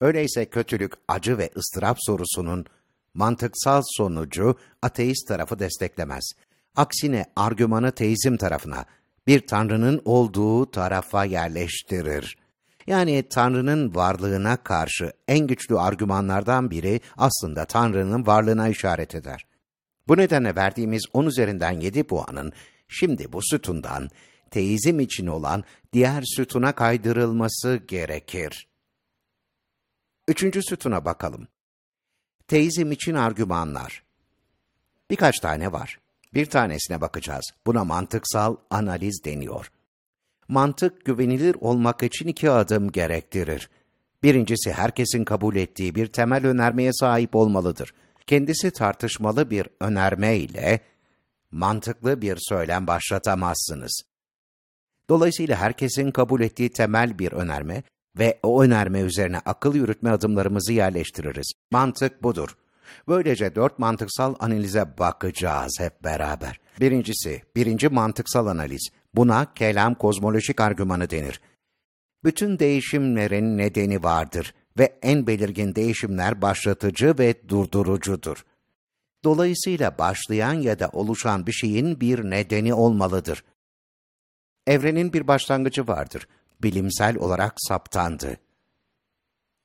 Öyleyse 0.04 0.46
kötülük, 0.46 0.94
acı 1.08 1.38
ve 1.38 1.50
ıstırap 1.58 1.98
sorusunun 2.00 2.66
mantıksal 3.13 3.82
sonucu 3.86 4.56
ateist 4.82 5.28
tarafı 5.28 5.60
desteklemez. 5.60 6.32
Aksine 6.76 7.26
argümanı 7.36 7.92
teizm 7.92 8.38
tarafına, 8.38 8.86
bir 9.28 9.48
tanrının 9.48 10.02
olduğu 10.06 10.72
tarafa 10.72 11.26
yerleştirir. 11.26 12.38
Yani 12.88 13.24
Tanrı'nın 13.30 13.96
varlığına 13.96 14.58
karşı 14.58 15.13
en 15.28 15.48
güçlü 15.48 15.80
argümanlardan 15.80 16.72
biri 16.72 17.02
aslında 17.18 17.66
Tanrı'nın 17.66 18.26
varlığına 18.26 18.70
işaret 18.70 19.16
eder. 19.16 19.46
Bu 20.08 20.18
nedenle 20.18 20.56
verdiğimiz 20.56 21.04
10 21.13 21.26
üzerinden 21.26 21.80
7 21.80 22.04
puanın 22.04 22.54
şimdi 22.88 23.34
bu 23.34 23.39
sütundan 23.44 24.10
teizm 24.52 25.00
için 25.00 25.28
olan 25.28 25.63
diğer 25.94 26.24
sütuna 26.36 26.72
kaydırılması 26.72 27.80
gerekir. 27.88 28.73
Üçüncü 30.28 30.64
sütuna 30.64 31.06
bakalım. 31.06 31.48
Teizm 32.48 32.92
için 32.92 33.14
argümanlar. 33.14 34.04
Birkaç 35.10 35.40
tane 35.40 35.72
var. 35.72 36.00
Bir 36.34 36.46
tanesine 36.46 37.02
bakacağız. 37.02 37.52
Buna 37.66 37.84
mantıksal 37.84 38.56
analiz 38.70 39.22
deniyor. 39.26 39.72
Mantık 40.48 41.06
güvenilir 41.06 41.56
olmak 41.60 42.04
için 42.04 42.28
iki 42.28 42.52
adım 42.52 42.92
gerektirir. 42.92 43.70
Birincisi 44.24 44.74
herkesin 44.74 45.26
kabul 45.26 45.56
ettiği 45.56 45.96
bir 45.96 46.08
temel 46.08 46.46
önermeye 46.46 46.94
sahip 46.94 47.36
olmalıdır. 47.36 47.94
Kendisi 48.28 48.72
tartışmalı 48.72 49.50
bir 49.50 49.68
önerme 49.80 50.38
ile 50.38 50.80
mantıklı 51.52 52.22
bir 52.22 52.38
söylem 52.40 52.88
başlatamazsınız. 52.88 54.02
Dolayısıyla 55.10 55.58
herkesin 55.58 56.12
kabul 56.12 56.42
ettiği 56.42 56.70
temel 56.70 57.20
bir 57.20 57.32
önerme 57.32 57.84
ve 58.17 58.39
o 58.43 58.63
önerme 58.63 58.99
üzerine 58.99 59.39
akıl 59.45 59.76
yürütme 59.76 60.10
adımlarımızı 60.10 60.73
yerleştiririz. 60.73 61.52
Mantık 61.71 62.23
budur. 62.23 62.58
Böylece 63.08 63.56
dört 63.56 63.80
mantıksal 63.80 64.36
analize 64.39 64.97
bakacağız 64.97 65.78
hep 65.80 66.04
beraber. 66.04 66.60
Birincisi, 66.80 67.41
birinci 67.56 67.89
mantıksal 67.89 68.47
analiz. 68.47 68.89
Buna 69.13 69.54
kelam 69.54 69.95
kozmolojik 69.95 70.62
argümanı 70.62 71.10
denir. 71.10 71.41
Bütün 72.23 72.60
değişimlerin 72.60 73.58
nedeni 73.58 74.04
vardır 74.04 74.54
ve 74.78 74.99
en 75.02 75.28
belirgin 75.28 75.76
değişimler 75.76 76.41
başlatıcı 76.41 77.15
ve 77.19 77.49
durdurucudur. 77.49 78.45
Dolayısıyla 79.23 79.97
başlayan 79.97 80.54
ya 80.54 80.80
da 80.80 80.89
oluşan 80.93 81.47
bir 81.47 81.52
şeyin 81.52 82.02
bir 82.02 82.23
nedeni 82.23 82.73
olmalıdır. 82.73 83.43
Evrenin 84.67 85.13
bir 85.13 85.28
başlangıcı 85.28 85.88
vardır. 85.88 86.28
Bilimsel 86.63 87.17
olarak 87.17 87.54
saptandı. 87.58 88.38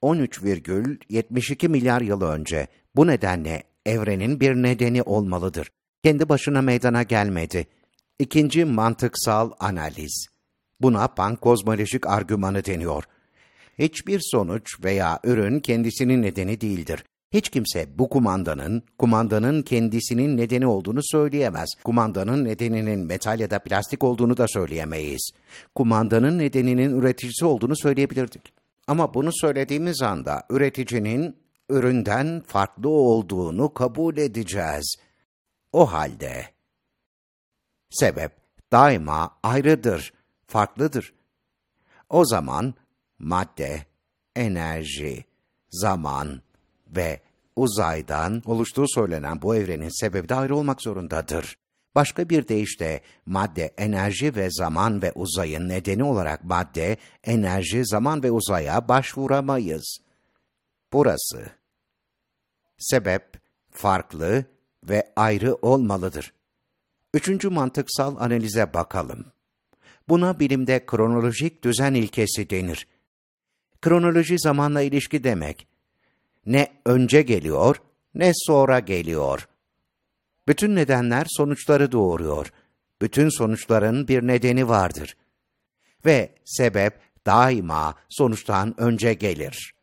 13,72 0.02 1.68
milyar 1.68 2.00
yıl 2.00 2.22
önce 2.22 2.66
bu 2.96 3.06
nedenle 3.06 3.62
evrenin 3.86 4.40
bir 4.40 4.54
nedeni 4.54 5.02
olmalıdır. 5.02 5.70
Kendi 6.04 6.28
başına 6.28 6.62
meydana 6.62 7.02
gelmedi. 7.02 7.66
İkinci 8.18 8.64
mantıksal 8.64 9.50
analiz. 9.58 10.26
Buna 10.80 11.08
pankozmolojik 11.08 12.06
argümanı 12.06 12.64
deniyor. 12.64 13.04
Hiçbir 13.78 14.20
sonuç 14.22 14.84
veya 14.84 15.20
ürün 15.24 15.60
kendisinin 15.60 16.22
nedeni 16.22 16.60
değildir. 16.60 17.04
Hiç 17.32 17.48
kimse 17.48 17.98
bu 17.98 18.08
kumandanın, 18.08 18.82
kumandanın 18.98 19.62
kendisinin 19.62 20.36
nedeni 20.36 20.66
olduğunu 20.66 21.00
söyleyemez. 21.02 21.68
Kumandanın 21.84 22.44
nedeninin 22.44 23.00
metal 23.00 23.40
ya 23.40 23.50
da 23.50 23.58
plastik 23.58 24.04
olduğunu 24.04 24.36
da 24.36 24.48
söyleyemeyiz. 24.48 25.30
Kumandanın 25.74 26.38
nedeninin 26.38 26.98
üreticisi 26.98 27.44
olduğunu 27.44 27.76
söyleyebilirdik. 27.76 28.52
Ama 28.86 29.14
bunu 29.14 29.30
söylediğimiz 29.32 30.02
anda 30.02 30.42
üreticinin 30.50 31.36
üründen 31.68 32.42
farklı 32.46 32.88
olduğunu 32.88 33.74
kabul 33.74 34.16
edeceğiz. 34.16 34.96
O 35.72 35.92
halde 35.92 36.44
sebep 37.90 38.32
daima 38.72 39.38
ayrıdır, 39.42 40.12
farklıdır. 40.46 41.12
O 42.10 42.24
zaman 42.24 42.74
madde, 43.18 43.86
enerji, 44.36 45.24
zaman 45.70 46.42
ve 46.96 47.20
uzaydan 47.56 48.42
oluştuğu 48.46 48.88
söylenen 48.88 49.42
bu 49.42 49.56
evrenin 49.56 50.00
sebebi 50.00 50.28
de 50.28 50.34
ayrı 50.34 50.56
olmak 50.56 50.82
zorundadır. 50.82 51.58
Başka 51.94 52.28
bir 52.28 52.48
deyişle 52.48 53.02
madde, 53.26 53.74
enerji 53.78 54.36
ve 54.36 54.50
zaman 54.50 55.02
ve 55.02 55.12
uzayın 55.12 55.68
nedeni 55.68 56.04
olarak 56.04 56.44
madde, 56.44 56.96
enerji, 57.24 57.86
zaman 57.86 58.22
ve 58.22 58.30
uzaya 58.30 58.88
başvuramayız. 58.88 59.98
Burası. 60.92 61.50
Sebep 62.78 63.40
farklı 63.70 64.44
ve 64.84 65.12
ayrı 65.16 65.54
olmalıdır. 65.54 66.32
Üçüncü 67.14 67.48
mantıksal 67.48 68.16
analize 68.16 68.74
bakalım. 68.74 69.24
Buna 70.08 70.40
bilimde 70.40 70.86
kronolojik 70.86 71.64
düzen 71.64 71.94
ilkesi 71.94 72.50
denir. 72.50 72.86
Kronoloji 73.82 74.38
zamanla 74.38 74.82
ilişki 74.82 75.24
demek. 75.24 75.67
Ne 76.46 76.72
önce 76.84 77.22
geliyor, 77.22 77.76
ne 78.14 78.32
sonra 78.34 78.80
geliyor. 78.80 79.48
Bütün 80.48 80.76
nedenler 80.76 81.26
sonuçları 81.28 81.92
doğuruyor. 81.92 82.52
Bütün 83.02 83.28
sonuçların 83.28 84.08
bir 84.08 84.26
nedeni 84.26 84.68
vardır. 84.68 85.16
Ve 86.04 86.34
sebep 86.44 87.00
daima 87.26 87.94
sonuçtan 88.08 88.80
önce 88.80 89.14
gelir. 89.14 89.74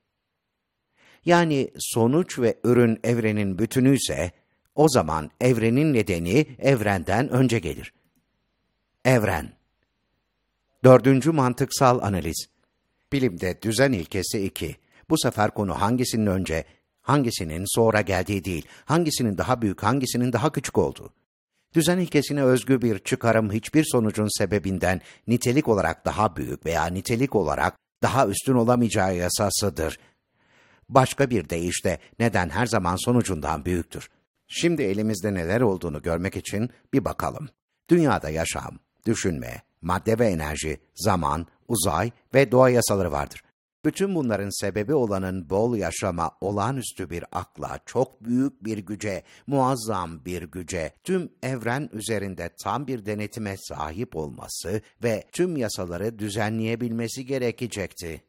Yani 1.26 1.72
sonuç 1.80 2.40
ve 2.40 2.60
ürün 2.64 3.00
evrenin 3.04 3.60
bütünü 3.60 3.96
ise, 3.96 4.32
o 4.76 4.90
zaman 4.90 5.32
evrenin 5.42 5.94
nedeni 5.94 6.48
evrenden 6.60 7.30
önce 7.30 7.60
gelir. 7.60 7.94
Evren 9.06 9.54
Dördüncü 10.84 11.32
mantıksal 11.32 12.02
analiz. 12.02 12.48
Bilimde 13.12 13.62
düzen 13.62 13.92
ilkesi 13.92 14.46
2. 14.46 14.76
Bu 15.10 15.18
sefer 15.18 15.52
konu 15.52 15.82
hangisinin 15.82 16.26
önce, 16.26 16.66
hangisinin 17.02 17.64
sonra 17.68 18.02
geldiği 18.02 18.46
değil, 18.46 18.66
hangisinin 18.86 19.38
daha 19.38 19.62
büyük, 19.62 19.84
hangisinin 19.84 20.34
daha 20.34 20.52
küçük 20.52 20.78
olduğu. 20.78 21.14
Düzen 21.76 21.98
ilkesine 21.98 22.44
özgü 22.44 22.82
bir 22.82 23.00
çıkarım 23.00 23.52
hiçbir 23.52 23.86
sonucun 23.92 24.38
sebebinden 24.38 25.02
nitelik 25.28 25.68
olarak 25.68 26.06
daha 26.06 26.36
büyük 26.36 26.66
veya 26.66 26.86
nitelik 26.86 27.36
olarak 27.36 27.78
daha 28.04 28.28
üstün 28.28 28.54
olamayacağı 28.54 29.16
yasasıdır. 29.16 30.00
Başka 30.90 31.30
bir 31.30 31.50
deyişle 31.50 32.00
neden 32.20 32.50
her 32.50 32.66
zaman 32.66 32.96
sonucundan 33.06 33.66
büyüktür. 33.66 34.10
Şimdi 34.48 34.84
elimizde 34.84 35.34
neler 35.34 35.62
olduğunu 35.62 36.02
görmek 36.02 36.36
için 36.36 36.70
bir 36.94 37.06
bakalım. 37.06 37.50
Dünyada 37.90 38.30
yaşam, 38.30 38.80
düşünme, 39.06 39.62
madde 39.82 40.20
ve 40.20 40.28
enerji, 40.28 40.80
zaman, 40.96 41.48
uzay 41.68 42.12
ve 42.34 42.52
doğa 42.52 42.70
yasaları 42.70 43.12
vardır. 43.12 43.42
Bütün 43.86 44.16
bunların 44.16 44.62
sebebi 44.62 44.94
olanın 44.94 45.50
bol 45.50 45.78
yaşama, 45.78 46.32
olağanüstü 46.42 47.10
bir 47.10 47.26
akla, 47.32 47.80
çok 47.86 48.24
büyük 48.24 48.64
bir 48.64 48.78
güce, 48.78 49.24
muazzam 49.48 50.26
bir 50.26 50.42
güce, 50.42 50.94
tüm 51.04 51.30
evren 51.44 51.90
üzerinde 51.94 52.50
tam 52.64 52.88
bir 52.88 53.06
denetime 53.06 53.58
sahip 53.58 54.16
olması 54.16 54.82
ve 55.04 55.24
tüm 55.32 55.58
yasaları 55.58 56.20
düzenleyebilmesi 56.20 57.26
gerekecekti. 57.26 58.24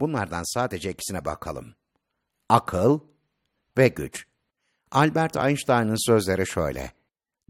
Bunlardan 0.00 0.54
sadece 0.54 0.90
ikisine 0.90 1.24
bakalım. 1.24 1.74
Akıl 2.48 3.00
ve 3.78 3.88
güç. 3.88 4.26
Albert 4.90 5.36
Einstein'ın 5.36 6.06
sözleri 6.06 6.46
şöyle. 6.46 6.92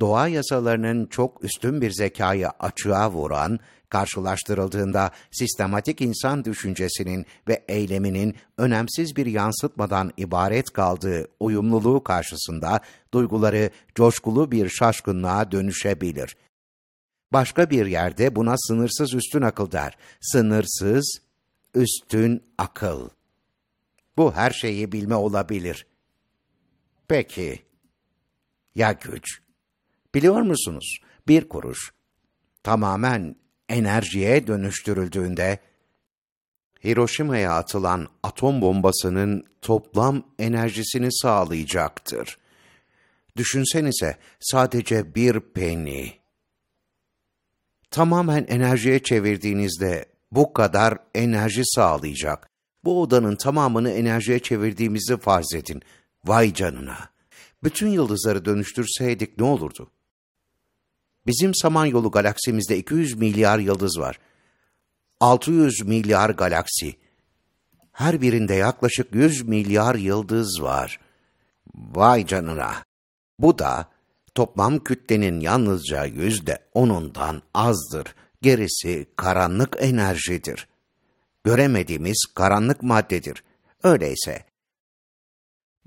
Doğa 0.00 0.28
yasalarının 0.28 1.06
çok 1.06 1.44
üstün 1.44 1.80
bir 1.80 1.90
zekayı 1.90 2.48
açığa 2.48 3.10
vuran, 3.10 3.58
karşılaştırıldığında 3.88 5.10
sistematik 5.30 6.00
insan 6.00 6.44
düşüncesinin 6.44 7.26
ve 7.48 7.64
eyleminin 7.68 8.36
önemsiz 8.58 9.16
bir 9.16 9.26
yansıtmadan 9.26 10.12
ibaret 10.16 10.70
kaldığı 10.70 11.28
uyumluluğu 11.40 12.04
karşısında 12.04 12.80
duyguları 13.14 13.70
coşkulu 13.94 14.52
bir 14.52 14.68
şaşkınlığa 14.68 15.52
dönüşebilir. 15.52 16.36
Başka 17.32 17.70
bir 17.70 17.86
yerde 17.86 18.36
buna 18.36 18.54
sınırsız 18.58 19.14
üstün 19.14 19.42
akıl 19.42 19.70
der. 19.72 19.96
Sınırsız 20.20 21.20
üstün 21.74 22.42
akıl. 22.58 23.08
Bu 24.16 24.34
her 24.34 24.50
şeyi 24.50 24.92
bilme 24.92 25.14
olabilir. 25.14 25.86
Peki, 27.08 27.62
ya 28.74 28.92
güç? 28.92 29.40
Biliyor 30.14 30.40
musunuz? 30.40 30.98
Bir 31.28 31.48
kuruş 31.48 31.92
tamamen 32.62 33.36
enerjiye 33.68 34.46
dönüştürüldüğünde 34.46 35.58
Hiroşima'ya 36.84 37.52
atılan 37.52 38.08
atom 38.22 38.60
bombasının 38.60 39.44
toplam 39.62 40.22
enerjisini 40.38 41.12
sağlayacaktır. 41.12 42.38
Düşünsenize 43.36 44.16
sadece 44.40 45.14
bir 45.14 45.40
penny. 45.40 46.08
Tamamen 47.90 48.46
enerjiye 48.48 49.02
çevirdiğinizde 49.02 50.06
bu 50.32 50.52
kadar 50.52 50.98
enerji 51.14 51.62
sağlayacak. 51.64 52.48
Bu 52.84 53.02
odanın 53.02 53.36
tamamını 53.36 53.90
enerjiye 53.90 54.38
çevirdiğimizi 54.38 55.16
farz 55.16 55.54
edin. 55.54 55.82
Vay 56.24 56.54
canına. 56.54 56.98
Bütün 57.62 57.88
yıldızları 57.88 58.44
dönüştürseydik 58.44 59.38
ne 59.38 59.44
olurdu? 59.44 59.90
Bizim 61.28 61.54
Samanyolu 61.54 62.10
galaksimizde 62.10 62.78
200 62.78 63.14
milyar 63.14 63.58
yıldız 63.58 63.98
var. 64.00 64.18
600 65.20 65.82
milyar 65.86 66.30
galaksi. 66.30 66.96
Her 67.92 68.20
birinde 68.20 68.54
yaklaşık 68.54 69.14
100 69.14 69.42
milyar 69.42 69.94
yıldız 69.94 70.62
var. 70.62 71.00
Vay 71.74 72.26
canına. 72.26 72.74
Bu 73.38 73.58
da 73.58 73.88
toplam 74.34 74.78
kütlenin 74.78 75.40
yalnızca 75.40 76.04
yüzde 76.04 76.58
onundan 76.74 77.42
azdır. 77.54 78.14
Gerisi 78.42 79.06
karanlık 79.16 79.76
enerjidir. 79.80 80.68
Göremediğimiz 81.44 82.26
karanlık 82.34 82.82
maddedir. 82.82 83.44
Öyleyse 83.82 84.44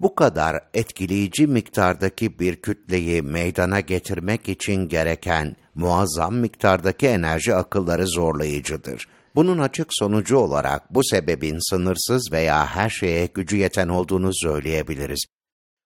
bu 0.02 0.16
kadar 0.16 0.60
etkileyici 0.74 1.48
miktardaki 1.48 2.40
bir 2.40 2.56
kütleyi 2.56 3.22
meydana 3.22 3.80
getirmek 3.80 4.50
için 4.50 4.88
gereken 4.88 5.56
muazzam 5.76 6.36
miktardaki 6.36 7.08
enerji 7.08 7.56
akılları 7.56 8.08
zorlayıcıdır. 8.08 9.08
Bunun 9.36 9.58
açık 9.58 9.88
sonucu 9.90 10.38
olarak 10.38 10.96
bu 10.96 11.04
sebebin 11.04 11.70
sınırsız 11.70 12.32
veya 12.32 12.66
her 12.66 12.90
şeye 12.90 13.26
gücü 13.26 13.58
yeten 13.58 13.88
olduğunu 13.88 14.32
söyleyebiliriz. 14.34 15.26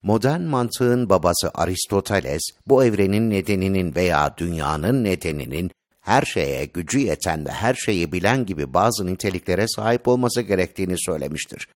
Modern 0.04 0.42
mantığın 0.42 1.10
babası 1.10 1.52
Aristoteles, 1.54 2.42
bu 2.68 2.84
evrenin 2.84 3.30
nedeninin 3.30 3.96
veya 3.96 4.38
dünyanın 4.38 5.04
nedeninin 5.04 5.72
her 6.02 6.22
şeye 6.22 6.66
gücü 6.66 7.00
yeten 7.00 7.46
ve 7.46 7.52
her 7.52 7.74
şeyi 7.74 8.12
bilen 8.12 8.46
gibi 8.46 8.74
bazı 8.74 9.06
niteliklere 9.06 9.68
sahip 9.68 10.08
olması 10.08 10.42
gerektiğini 10.42 10.96
söylemiştir. 10.98 11.68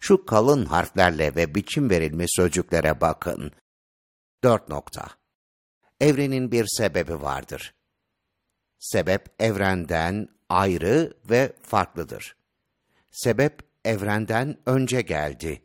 Şu 0.00 0.26
kalın 0.26 0.64
harflerle 0.64 1.34
ve 1.36 1.54
biçim 1.54 1.90
verilmiş 1.90 2.30
sözcüklere 2.36 3.00
bakın. 3.00 3.52
4 4.44 4.68
nokta. 4.68 5.06
Evrenin 6.00 6.52
bir 6.52 6.66
sebebi 6.68 7.22
vardır. 7.22 7.74
Sebep 8.78 9.26
evrenden 9.38 10.28
ayrı 10.48 11.14
ve 11.30 11.52
farklıdır. 11.62 12.36
Sebep 13.10 13.62
evrenden 13.84 14.58
önce 14.66 15.02
geldi. 15.02 15.62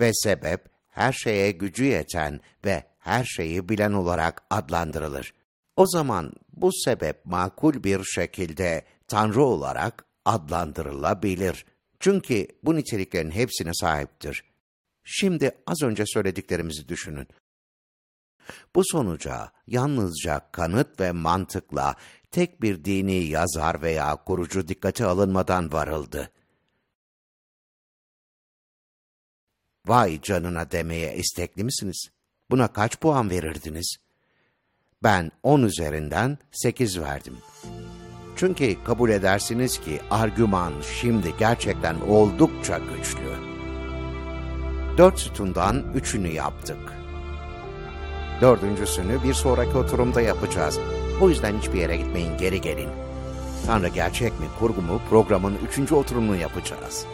Ve 0.00 0.10
sebep 0.14 0.68
her 0.88 1.12
şeye 1.12 1.50
gücü 1.50 1.84
yeten 1.84 2.40
ve 2.64 2.84
her 2.98 3.24
şeyi 3.24 3.68
bilen 3.68 3.92
olarak 3.92 4.42
adlandırılır. 4.50 5.34
O 5.76 5.86
zaman 5.86 6.32
bu 6.52 6.70
sebep 6.84 7.26
makul 7.26 7.84
bir 7.84 8.04
şekilde 8.04 8.84
Tanrı 9.08 9.42
olarak 9.42 10.04
adlandırılabilir. 10.24 11.66
Çünkü 12.04 12.48
bu 12.62 12.76
niteliklerin 12.76 13.30
hepsine 13.30 13.74
sahiptir. 13.74 14.44
Şimdi 15.04 15.50
az 15.66 15.82
önce 15.82 16.04
söylediklerimizi 16.06 16.88
düşünün. 16.88 17.28
Bu 18.74 18.82
sonuca 18.84 19.52
yalnızca 19.66 20.50
kanıt 20.52 21.00
ve 21.00 21.12
mantıkla 21.12 21.96
tek 22.30 22.62
bir 22.62 22.84
dini 22.84 23.24
yazar 23.24 23.82
veya 23.82 24.16
kurucu 24.16 24.68
dikkate 24.68 25.04
alınmadan 25.04 25.72
varıldı. 25.72 26.30
Vay 29.86 30.20
canına 30.20 30.70
demeye 30.70 31.16
istekli 31.16 31.64
misiniz? 31.64 32.08
Buna 32.50 32.72
kaç 32.72 33.00
puan 33.00 33.30
verirdiniz? 33.30 33.96
Ben 35.02 35.30
10 35.42 35.62
üzerinden 35.62 36.38
8 36.52 37.00
verdim. 37.00 37.38
Çünkü 38.36 38.84
kabul 38.84 39.10
edersiniz 39.10 39.80
ki 39.80 40.00
argüman 40.10 40.72
şimdi 41.00 41.34
gerçekten 41.38 41.96
oldukça 42.08 42.78
güçlü. 42.78 43.54
Dört 44.98 45.18
sütundan 45.18 45.82
üçünü 45.94 46.28
yaptık. 46.28 46.76
Dördüncüsünü 48.40 49.22
bir 49.24 49.34
sonraki 49.34 49.78
oturumda 49.78 50.20
yapacağız. 50.20 50.78
O 51.20 51.28
yüzden 51.28 51.58
hiçbir 51.58 51.78
yere 51.78 51.96
gitmeyin, 51.96 52.38
geri 52.38 52.60
gelin. 52.60 52.88
Tanrı 53.66 53.88
gerçek 53.88 54.40
mi, 54.40 54.46
kurgu 54.58 54.82
mu 54.82 55.00
programın 55.10 55.54
üçüncü 55.68 55.94
oturumunu 55.94 56.36
yapacağız. 56.36 57.06